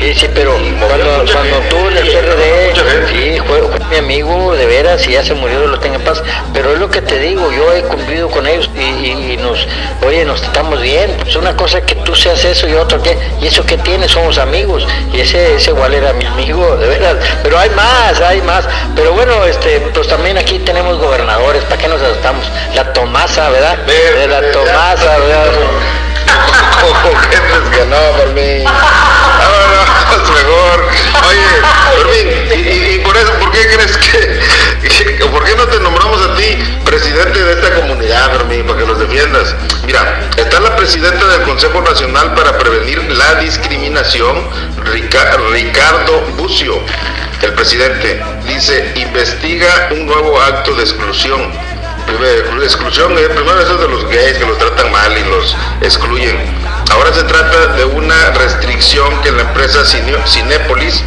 sí, 0.00 0.14
sí, 0.14 0.28
pero 0.32 0.52
cuando, 0.52 1.32
cuando 1.32 1.58
tú 1.68 1.76
en 1.88 1.96
el 1.96 2.06
PRD, 2.06 2.72
sí, 3.08 3.40
fue, 3.46 3.62
mi 3.90 3.96
amigo, 3.96 4.54
de 4.54 4.66
veras, 4.66 5.06
y 5.08 5.12
ya 5.12 5.24
se 5.24 5.34
murió, 5.34 5.66
lo 5.66 5.80
tenga 5.80 5.96
en 5.96 6.02
paz, 6.02 6.22
pero 6.54 6.72
es 6.72 6.78
lo 6.78 6.88
que 6.88 7.02
te 7.02 7.18
digo, 7.18 7.50
yo 7.50 7.72
he 7.72 7.82
cumplido 7.82 8.30
con 8.30 8.46
ellos 8.46 8.70
y, 8.76 9.36
nos, 9.38 9.66
oye, 10.06 10.24
nos 10.24 10.42
estamos 10.42 10.80
bien, 10.80 11.10
pues 11.20 11.34
una 11.34 11.56
cosa 11.56 11.80
que 11.80 11.96
tú 11.96 12.14
seas 12.14 12.44
eso 12.44 12.68
y 12.68 12.74
otro 12.74 13.02
que, 13.02 13.18
y 13.40 13.48
eso 13.48 13.66
que 13.66 13.76
tienes, 13.78 14.12
somos 14.12 14.38
amigos, 14.38 14.86
y 15.12 15.20
ese, 15.20 15.56
ese 15.56 15.70
igual 15.70 15.94
era 15.94 16.12
mi 16.12 16.26
amigo, 16.26 16.76
de 16.76 16.86
veras, 16.86 17.16
pero 17.42 17.58
hay 17.58 17.70
más, 17.70 18.20
hay 18.20 18.40
más, 18.42 18.64
pero 18.94 19.12
bueno, 19.14 19.44
este, 19.46 19.80
pues 19.92 20.06
también 20.06 20.38
aquí 20.38 20.60
tenemos 20.60 20.98
gobernadores, 20.98 21.64
¿para 21.64 21.76
qué 21.76 21.88
nos 21.88 22.00
asustamos? 22.00 22.48
La 22.76 22.92
Tomasa, 23.00 23.48
¿verdad? 23.48 23.78
De 23.78 24.26
la 24.28 24.52
Tomasa, 24.52 25.18
¿verdad? 25.18 25.52
¿Cómo 26.82 27.18
que 27.22 27.78
que 27.78 27.84
no, 27.86 27.96
por 28.18 28.28
mí? 28.34 28.62
No, 28.62 29.50
no, 29.70 30.22
es 30.22 30.30
mejor. 30.30 30.88
Oye, 31.26 31.48
Fermín, 31.96 32.66
y, 32.66 32.94
y, 32.94 32.98
por 32.98 33.16
eso, 33.16 33.32
¿por 33.38 33.50
qué 33.52 33.66
crees 33.68 33.96
que, 33.96 35.26
por 35.28 35.44
qué 35.44 35.56
no 35.56 35.66
te 35.68 35.80
nombramos 35.80 36.20
a 36.20 36.36
ti 36.36 36.58
presidente 36.84 37.42
de 37.42 37.52
esta 37.54 37.74
comunidad, 37.74 38.32
Fermín, 38.32 38.66
para 38.66 38.80
que 38.80 38.86
los 38.86 38.98
defiendas? 38.98 39.54
Mira, 39.86 40.28
está 40.36 40.60
la 40.60 40.76
presidenta 40.76 41.26
del 41.26 41.42
Consejo 41.42 41.80
Nacional 41.80 42.34
para 42.34 42.58
Prevenir 42.58 43.02
la 43.12 43.36
Discriminación, 43.36 44.46
Ricardo 44.84 46.20
Bucio. 46.36 46.78
El 47.40 47.54
presidente 47.54 48.22
dice, 48.46 48.92
investiga 48.96 49.88
un 49.92 50.04
nuevo 50.04 50.38
acto 50.38 50.74
de 50.74 50.82
exclusión 50.82 51.69
exclusión, 52.62 53.16
eh, 53.18 53.28
primero 53.28 53.60
eso 53.60 53.76
de 53.76 53.88
los 53.88 54.04
gays 54.08 54.38
que 54.38 54.46
los 54.46 54.58
tratan 54.58 54.90
mal 54.92 55.16
y 55.16 55.24
los 55.24 55.56
excluyen. 55.80 56.36
Ahora 56.90 57.12
se 57.12 57.22
trata 57.24 57.74
de 57.74 57.84
una 57.84 58.30
restricción 58.30 59.20
que 59.22 59.30
la 59.30 59.42
empresa 59.42 59.84
Cinépolis 59.84 61.02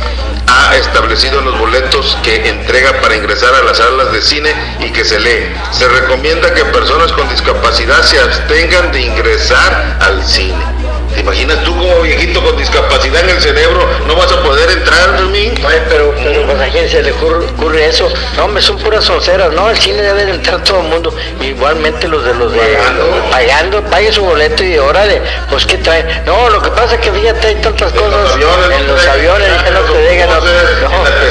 ha 0.47 0.75
establecido 0.75 1.39
en 1.39 1.45
los 1.45 1.59
boletos 1.59 2.17
que 2.23 2.47
entrega 2.47 3.01
para 3.01 3.15
ingresar 3.15 3.53
a 3.55 3.63
las 3.63 3.77
salas 3.77 4.11
de 4.11 4.21
cine 4.21 4.53
y 4.79 4.91
que 4.91 5.03
se 5.03 5.19
lee. 5.19 5.51
Se 5.71 5.87
recomienda 5.87 6.53
que 6.53 6.63
personas 6.65 7.11
con 7.13 7.27
discapacidad 7.29 8.01
se 8.03 8.19
abstengan 8.19 8.91
de 8.91 9.01
ingresar 9.01 9.97
al 9.99 10.23
cine. 10.23 10.82
¿Te 11.13 11.21
imaginas 11.21 11.63
tú 11.63 11.75
como 11.77 12.01
viejito 12.01 12.43
con 12.43 12.57
discapacidad 12.57 13.23
en 13.23 13.29
el 13.29 13.41
cerebro 13.41 13.87
no 14.07 14.15
vas 14.15 14.31
a 14.31 14.41
poder 14.41 14.69
entrar, 14.71 15.15
Fermín? 15.17 15.53
pero, 15.89 16.13
pero 16.15 16.45
pues 16.45 16.59
a 16.59 16.67
quién 16.69 16.89
se 16.89 17.03
le 17.03 17.11
ocurre, 17.11 17.85
eso. 17.85 18.11
No, 18.37 18.47
me 18.47 18.61
son 18.61 18.77
puras 18.79 19.03
sonceras. 19.03 19.51
No, 19.53 19.67
al 19.67 19.77
cine 19.77 20.01
debe 20.01 20.25
de 20.25 20.31
entrar 20.31 20.63
todo 20.63 20.81
el 20.81 20.87
mundo. 20.87 21.13
Igualmente 21.41 22.07
los 22.07 22.23
de 22.25 22.33
los 22.33 22.51
de 22.51 22.59
pagando, 22.59 23.29
pagando 23.31 23.81
pague 23.83 24.11
su 24.11 24.23
boleto 24.23 24.63
y 24.63 24.77
órale, 24.77 25.21
pues 25.49 25.65
qué 25.65 25.77
trae. 25.77 26.23
No, 26.25 26.49
lo 26.49 26.61
que 26.61 26.69
pasa 26.71 26.95
es 26.95 27.01
que 27.01 27.11
fíjate 27.11 27.47
hay 27.47 27.55
tantas 27.55 27.91
cosas 27.93 28.35
en 28.35 28.87
los 28.87 29.05
aviones 29.07 29.63
que 29.63 29.71
no 29.71 29.79
te 29.81 30.09
digan. 30.09 30.29
No, 30.29 31.22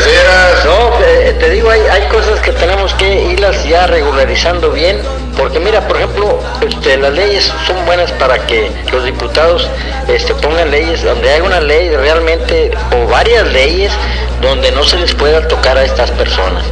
te 1.33 1.51
digo, 1.51 1.71
hay, 1.71 1.81
hay 1.81 2.03
cosas 2.09 2.40
que 2.40 2.53
tenemos 2.53 2.95
que 2.95 3.23
irlas 3.23 3.64
ya 3.64 3.87
regularizando 3.87 4.71
bien 4.71 5.01
porque 5.37 5.61
mira, 5.61 5.87
por 5.88 5.97
ejemplo, 5.97 6.40
este, 6.61 6.97
las 6.99 7.12
leyes 7.12 7.53
son 7.66 7.85
buenas 7.87 8.12
para 8.12 8.47
que 8.47 8.71
los 8.92 9.05
diputados 9.05 9.68
este, 10.09 10.35
pongan 10.35 10.71
leyes 10.71 11.03
donde 11.03 11.31
hay 11.31 11.40
una 11.40 11.61
ley 11.61 11.90
realmente, 11.90 12.71
o 12.92 13.07
varias 13.09 13.47
leyes, 13.49 13.92
donde 14.40 14.71
no 14.73 14.85
se 14.85 14.99
les 14.99 15.14
pueda 15.14 15.47
tocar 15.49 15.79
a 15.79 15.85
estas 15.85 16.11
personas, 16.12 16.64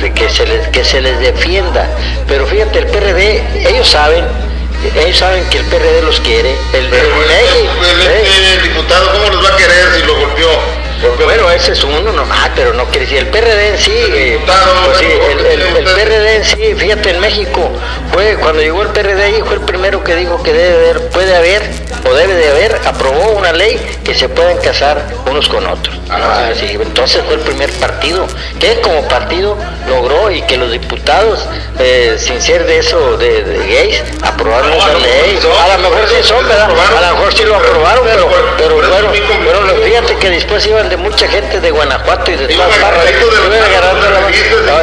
de 0.00 0.12
que 0.12 0.28
se 0.28 0.46
les, 0.46 0.68
que 0.68 0.84
se 0.84 1.00
les 1.00 1.18
defienda. 1.20 1.88
Pero 2.28 2.46
fíjate, 2.46 2.80
el 2.80 2.86
PRD, 2.86 3.68
ellos 3.68 3.88
saben, 3.88 4.24
ellos 4.94 5.16
saben 5.16 5.44
que 5.48 5.58
el 5.58 5.64
PRD 5.64 6.02
los 6.02 6.20
quiere. 6.20 6.54
El, 6.74 6.86
el 8.56 8.62
diputado, 8.62 9.10
¿cómo 9.12 9.30
los 9.30 9.44
va 9.44 9.54
a 9.54 9.56
querer 9.56 9.86
si 9.96 10.06
lo 10.06 10.16
golpeó? 10.18 10.81
Bueno, 11.24 11.50
ese 11.50 11.72
es 11.72 11.82
uno 11.82 12.12
nomás, 12.12 12.50
pero 12.54 12.72
no 12.74 12.84
quiere 12.86 13.06
decir 13.06 13.18
el 13.18 13.26
PRD 13.28 13.68
en 13.70 13.78
sí. 13.78 13.92
Eh, 13.92 14.40
pues 14.46 14.98
sí 14.98 15.06
el, 15.06 15.84
PRD 15.84 16.36
en 16.36 16.44
sí, 16.44 16.74
fíjate, 16.76 17.10
en 17.10 17.20
México, 17.20 17.70
fue 18.12 18.36
cuando 18.36 18.62
llegó 18.62 18.82
el 18.82 18.88
PRD 18.88 19.22
ahí, 19.22 19.42
fue 19.44 19.54
el 19.54 19.62
primero 19.62 20.04
que 20.04 20.14
dijo 20.14 20.42
que 20.42 20.52
debe 20.52 20.76
haber, 20.76 21.08
puede 21.08 21.36
haber 21.36 21.62
o 22.08 22.14
debe 22.14 22.34
de 22.34 22.48
haber, 22.48 22.80
aprobó 22.84 23.30
una 23.32 23.52
ley 23.52 23.80
que 24.04 24.14
se 24.14 24.28
pueden 24.28 24.58
casar 24.58 25.02
unos 25.30 25.48
con 25.48 25.66
otros. 25.66 25.94
Ah, 26.10 26.50
entonces 26.60 27.22
fue 27.24 27.34
el 27.34 27.40
primer 27.40 27.70
partido 27.74 28.26
que 28.58 28.80
como 28.80 29.06
partido 29.08 29.56
logró 29.88 30.30
y 30.30 30.42
que 30.42 30.56
los 30.56 30.70
diputados, 30.72 31.46
eh, 31.78 32.16
sin 32.18 32.40
ser 32.40 32.66
de 32.66 32.78
eso, 32.78 33.16
de, 33.16 33.42
gays, 33.68 34.02
aprobaron 34.22 34.72
esa 34.72 34.94
ley. 34.94 35.38
A 35.60 35.76
lo 35.76 35.90
mejor 35.90 36.08
sí 36.08 36.16
son, 36.22 36.46
¿verdad? 36.48 36.70
A 36.70 37.10
lo 37.10 37.16
mejor 37.16 37.34
sí 37.34 37.44
lo 37.44 37.56
aprobaron, 37.56 38.04
pero, 38.04 38.28
pero 38.58 38.74
bueno, 38.76 39.08
pero 39.44 39.82
fíjate 39.82 40.16
que 40.16 40.30
después 40.30 40.66
iban 40.66 40.88
de 40.92 40.98
mucha 40.98 41.26
gente 41.26 41.58
de 41.58 41.70
Guanajuato 41.70 42.30
y 42.30 42.36
de 42.36 42.48
todas 42.48 42.76
partes. 42.76 43.14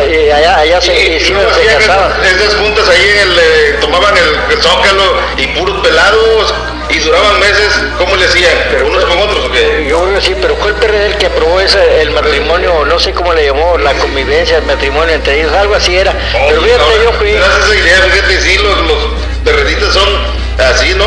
Y 0.10 0.32
allá, 0.32 0.58
allá 0.58 0.82
se, 0.82 0.94
y. 0.94 1.16
Esas 1.18 2.56
juntas 2.60 2.90
ahí 2.90 3.14
el, 3.22 3.38
eh, 3.38 3.78
tomaban 3.80 4.16
el, 4.18 4.58
zócalo 4.60 5.04
y 5.38 5.46
puros 5.48 5.80
pelados 5.82 6.54
y 6.90 6.98
duraban 6.98 7.40
meses, 7.40 7.80
¿cómo 8.00 8.16
le 8.16 8.26
hacían? 8.26 8.52
¿Unos 8.88 9.06
con 9.06 9.20
otros 9.20 9.46
o 9.46 9.52
qué? 9.52 9.86
Yo 9.88 10.02
creo 10.02 10.16
que 10.16 10.22
sí, 10.22 10.36
pero 10.42 10.56
fue 10.56 10.70
el 10.72 10.78
PRD 10.78 11.06
el 11.06 11.18
que 11.18 11.28
aprobó 11.28 11.62
ese, 11.62 12.02
el 12.02 12.10
matrimonio, 12.10 12.86
no 12.86 12.98
sé 12.98 13.12
cómo 13.12 13.32
le 13.36 13.46
llamó, 13.46 13.78
la 13.78 13.94
convivencia, 13.94 14.58
el 14.58 14.66
matrimonio 14.66 15.14
entre 15.14 15.40
ellos, 15.40 15.54
algo 15.54 15.76
así 15.76 15.96
era. 15.96 16.12
pero 16.50 16.62
fíjate, 16.64 17.04
yo 17.04 17.14
fui. 17.14 17.34
Gracias 17.34 17.56
a 17.56 17.66
esa 17.66 17.76
idea, 17.76 18.02
fíjate, 18.12 18.42
sí, 18.42 18.58
los, 18.58 18.78
los 18.88 19.94
son 19.94 20.10
así, 20.58 20.96
¿no? 20.96 21.06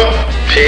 Sí, 0.53 0.61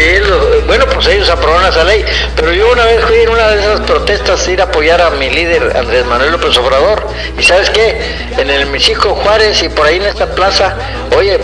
bueno, 0.66 0.86
pues 0.86 1.06
ellos 1.08 1.28
aprobaron 1.28 1.68
esa 1.68 1.84
ley, 1.84 2.02
pero 2.34 2.52
yo 2.52 2.72
una 2.72 2.86
vez 2.86 3.04
fui 3.04 3.18
en 3.18 3.28
una 3.28 3.48
de 3.48 3.60
esas 3.60 3.80
protestas 3.80 4.46
a 4.46 4.50
ir 4.50 4.60
a 4.62 4.64
apoyar 4.64 5.02
a 5.02 5.10
mi 5.10 5.28
líder 5.28 5.76
Andrés 5.76 6.06
Manuel 6.06 6.32
López 6.32 6.56
Obrador, 6.56 7.06
y 7.38 7.42
sabes 7.42 7.68
qué, 7.68 8.00
en 8.38 8.48
el 8.48 8.66
Mexico 8.66 9.10
Juárez 9.14 9.62
y 9.62 9.68
por 9.68 9.86
ahí 9.86 9.96
en 9.96 10.04
esta 10.04 10.34
plaza, 10.34 10.74
oye, 11.14 11.38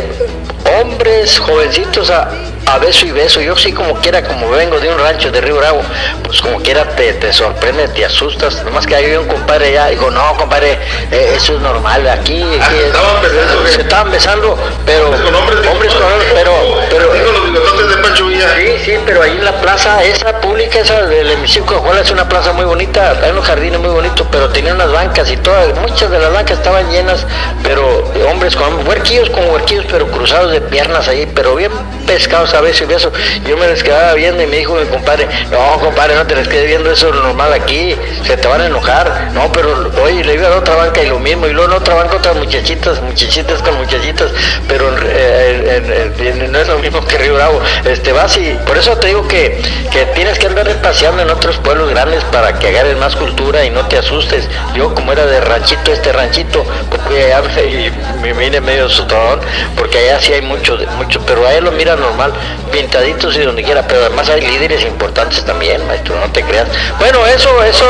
hombres 0.81 1.39
jovencitos 1.39 2.09
a, 2.09 2.31
a 2.71 2.79
beso 2.79 3.07
y 3.07 3.13
beso. 3.13 3.41
Yo 3.41 3.57
sí 3.57 3.73
como 3.73 3.95
quiera, 3.97 4.23
como 4.23 4.51
vengo 4.51 4.79
de 4.79 4.89
un 4.89 4.99
rancho 4.99 5.31
de 5.31 5.41
Río 5.41 5.57
Bravo, 5.57 5.83
pues 6.23 6.41
como 6.41 6.61
quiera 6.63 6.85
te, 6.97 7.13
te 7.15 7.33
sorprende, 7.33 7.89
te 7.89 8.05
asustas. 8.05 8.63
Nomás 8.65 8.87
que 8.87 8.95
hay 8.95 9.17
un 9.17 9.27
compadre 9.27 9.69
allá, 9.69 9.89
digo, 9.89 10.11
no, 10.11 10.37
compadre, 10.37 10.79
eh, 11.11 11.35
eso 11.37 11.55
es 11.55 11.61
normal. 11.61 12.09
Aquí, 12.09 12.43
ah, 12.61 12.69
se, 12.71 12.87
estaban 12.87 13.23
besando, 13.23 13.67
se 13.67 13.81
estaban 13.81 14.11
besando, 14.11 14.59
pero 14.87 15.11
con 15.11 15.35
hombres, 15.35 15.67
hombres 15.67 15.95
con 15.95 16.05
hombres, 16.05 16.29
pero, 16.35 16.53
pero, 16.91 17.13
los 17.53 17.97
de 17.97 18.03
Pancho 18.03 18.27
Villa. 18.27 18.49
Sí, 18.57 18.85
sí, 18.85 18.99
pero 19.05 19.23
ahí 19.23 19.33
en 19.33 19.45
la 19.45 19.61
plaza, 19.61 20.03
esa 20.05 20.41
pública, 20.41 20.81
esa 20.81 21.07
del 21.07 21.31
hemiciclo 21.31 21.81
de 21.81 22.01
es 22.01 22.11
una 22.11 22.29
plaza 22.29 22.53
muy 22.53 22.65
bonita, 22.65 23.19
hay 23.23 23.31
unos 23.31 23.45
jardines 23.45 23.81
muy 23.81 23.91
bonitos, 23.91 24.27
pero 24.31 24.49
tenía 24.51 24.75
unas 24.75 24.93
bancas 24.93 25.31
y 25.31 25.37
todas, 25.37 25.77
muchas 25.81 26.11
de 26.11 26.19
las 26.19 26.33
bancas 26.33 26.59
estaban 26.59 26.91
llenas, 26.91 27.27
pero 27.63 28.05
hombres 28.31 28.57
con 28.57 28.87
huerquillos 28.87 29.29
con 29.31 29.49
huerquillos, 29.51 29.85
pero 29.91 30.07
cruzados 30.07 30.53
de 30.53 30.61
piernas 30.61 31.09
ahí, 31.09 31.31
pero 31.35 31.55
bien 31.55 31.73
pescados 32.07 32.55
veces 32.61 32.89
y 32.89 32.93
eso. 32.93 33.13
Yo 33.47 33.57
me 33.57 33.67
les 33.67 33.83
quedaba 33.83 34.15
viendo 34.15 34.43
y 34.43 34.47
me 34.47 34.57
dijo 34.59 34.75
mi 34.75 34.87
compadre, 34.87 35.29
no, 35.51 35.79
compadre, 35.81 36.15
no 36.15 36.27
te 36.27 36.37
les 36.37 36.49
quedes 36.49 36.67
viendo 36.67 36.91
eso 36.91 37.13
normal 37.13 37.53
aquí, 37.53 37.95
se 38.27 38.37
te 38.37 38.49
van 38.49 38.61
a 38.61 38.67
enojar. 38.67 39.31
No, 39.33 39.51
pero 39.53 39.91
oye, 40.03 40.25
le 40.25 40.35
iba 40.35 40.49
a 40.49 40.57
otra 40.57 40.77
banca 40.77 41.03
y 41.03 41.09
lo 41.09 41.19
mismo, 41.19 41.47
y 41.47 41.53
luego 41.53 41.73
en 41.73 41.79
otra 41.79 41.95
banca 41.95 42.17
otras 42.17 42.37
muchachitas, 42.37 43.01
muchachitas 43.03 43.63
con 43.63 43.77
muchachitas, 43.77 44.31
pero 44.69 44.91
no 44.91 46.59
es 46.59 46.69
lo 46.69 46.79
mismo 46.79 47.05
que 47.07 47.19
Río 47.19 47.35
Bravo. 47.35 47.61
Este, 47.85 48.13
vas 48.13 48.37
y 48.37 48.57
por 48.67 48.77
eso 48.79 48.97
te 48.97 49.09
digo 49.09 49.27
que, 49.27 49.61
que 49.91 50.07
tienes 50.07 50.39
que 50.39 50.47
andar 50.47 50.71
paseando 50.83 51.23
en 51.23 51.31
otros 51.31 51.59
pueblos 51.59 51.91
grandes 51.91 52.23
para 52.25 52.59
que 52.59 52.69
agarres 52.69 52.97
más 52.97 53.17
cultura 53.17 53.65
y 53.65 53.71
no 53.71 53.87
te 53.87 53.99
asustes. 53.99 54.49
Yo 54.75 54.95
como 54.95 55.13
era 55.13 55.27
de 55.27 55.41
ranchito, 55.41 55.93
este 55.93 56.13
ranchito, 56.13 56.65
fui 57.07 57.19
allá 57.19 57.43
y 57.63 57.91
me 58.21 58.33
vine 58.33 58.61
medio 58.61 58.87
asustador, 58.87 59.41
porque 59.77 59.99
allá 59.99 60.21
sí 60.21 60.33
hay 60.33 60.43
mucho, 60.43 60.79
mucho, 60.97 61.21
pero 61.27 61.47
a 61.47 61.55
él 61.55 61.65
lo 61.65 61.73
mira 61.73 61.97
normal, 61.97 62.33
pintaditos 62.73 63.37
y 63.37 63.41
donde 63.41 63.63
quiera, 63.63 63.87
pero 63.87 64.03
además 64.07 64.29
hay 64.29 64.41
líderes 64.43 64.85
importantes 64.85 65.45
también, 65.45 65.87
maestro, 65.87 66.19
no 66.19 66.31
te 66.33 66.43
creas. 66.43 66.69
Bueno, 66.99 67.27
eso, 67.27 67.63
eso, 67.63 67.87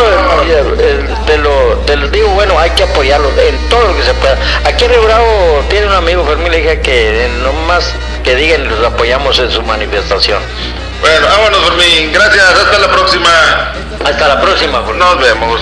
te 1.26 1.38
lo, 1.38 1.78
te 1.86 1.96
lo 1.96 2.08
digo, 2.08 2.28
bueno, 2.30 2.58
hay 2.58 2.70
que 2.70 2.84
apoyarlo 2.84 3.28
en 3.40 3.56
todo 3.68 3.88
lo 3.88 3.96
que 3.96 4.02
se 4.02 4.14
pueda. 4.14 4.36
Aquí 4.64 4.84
en 4.84 4.90
Río 4.90 5.02
Bravo 5.02 5.64
tiene 5.68 5.86
un 5.86 5.94
amigo 5.94 6.24
Fermín, 6.24 6.50
le 6.50 6.58
dije 6.58 6.80
que 6.80 7.28
no 7.42 7.52
más 7.52 7.92
que 8.24 8.34
digan, 8.34 8.68
los 8.68 8.84
apoyamos 8.84 9.38
en 9.38 9.50
su 9.50 9.62
manifestación. 9.62 10.42
Bueno, 11.00 11.26
vámonos, 11.28 11.60
Fermín. 11.64 12.12
Gracias. 12.12 12.44
Hasta 12.44 12.78
la 12.78 12.90
próxima. 12.90 13.30
Hasta 14.04 14.28
la 14.28 14.40
próxima, 14.40 14.80
Nos 14.80 15.20
vemos. 15.20 15.60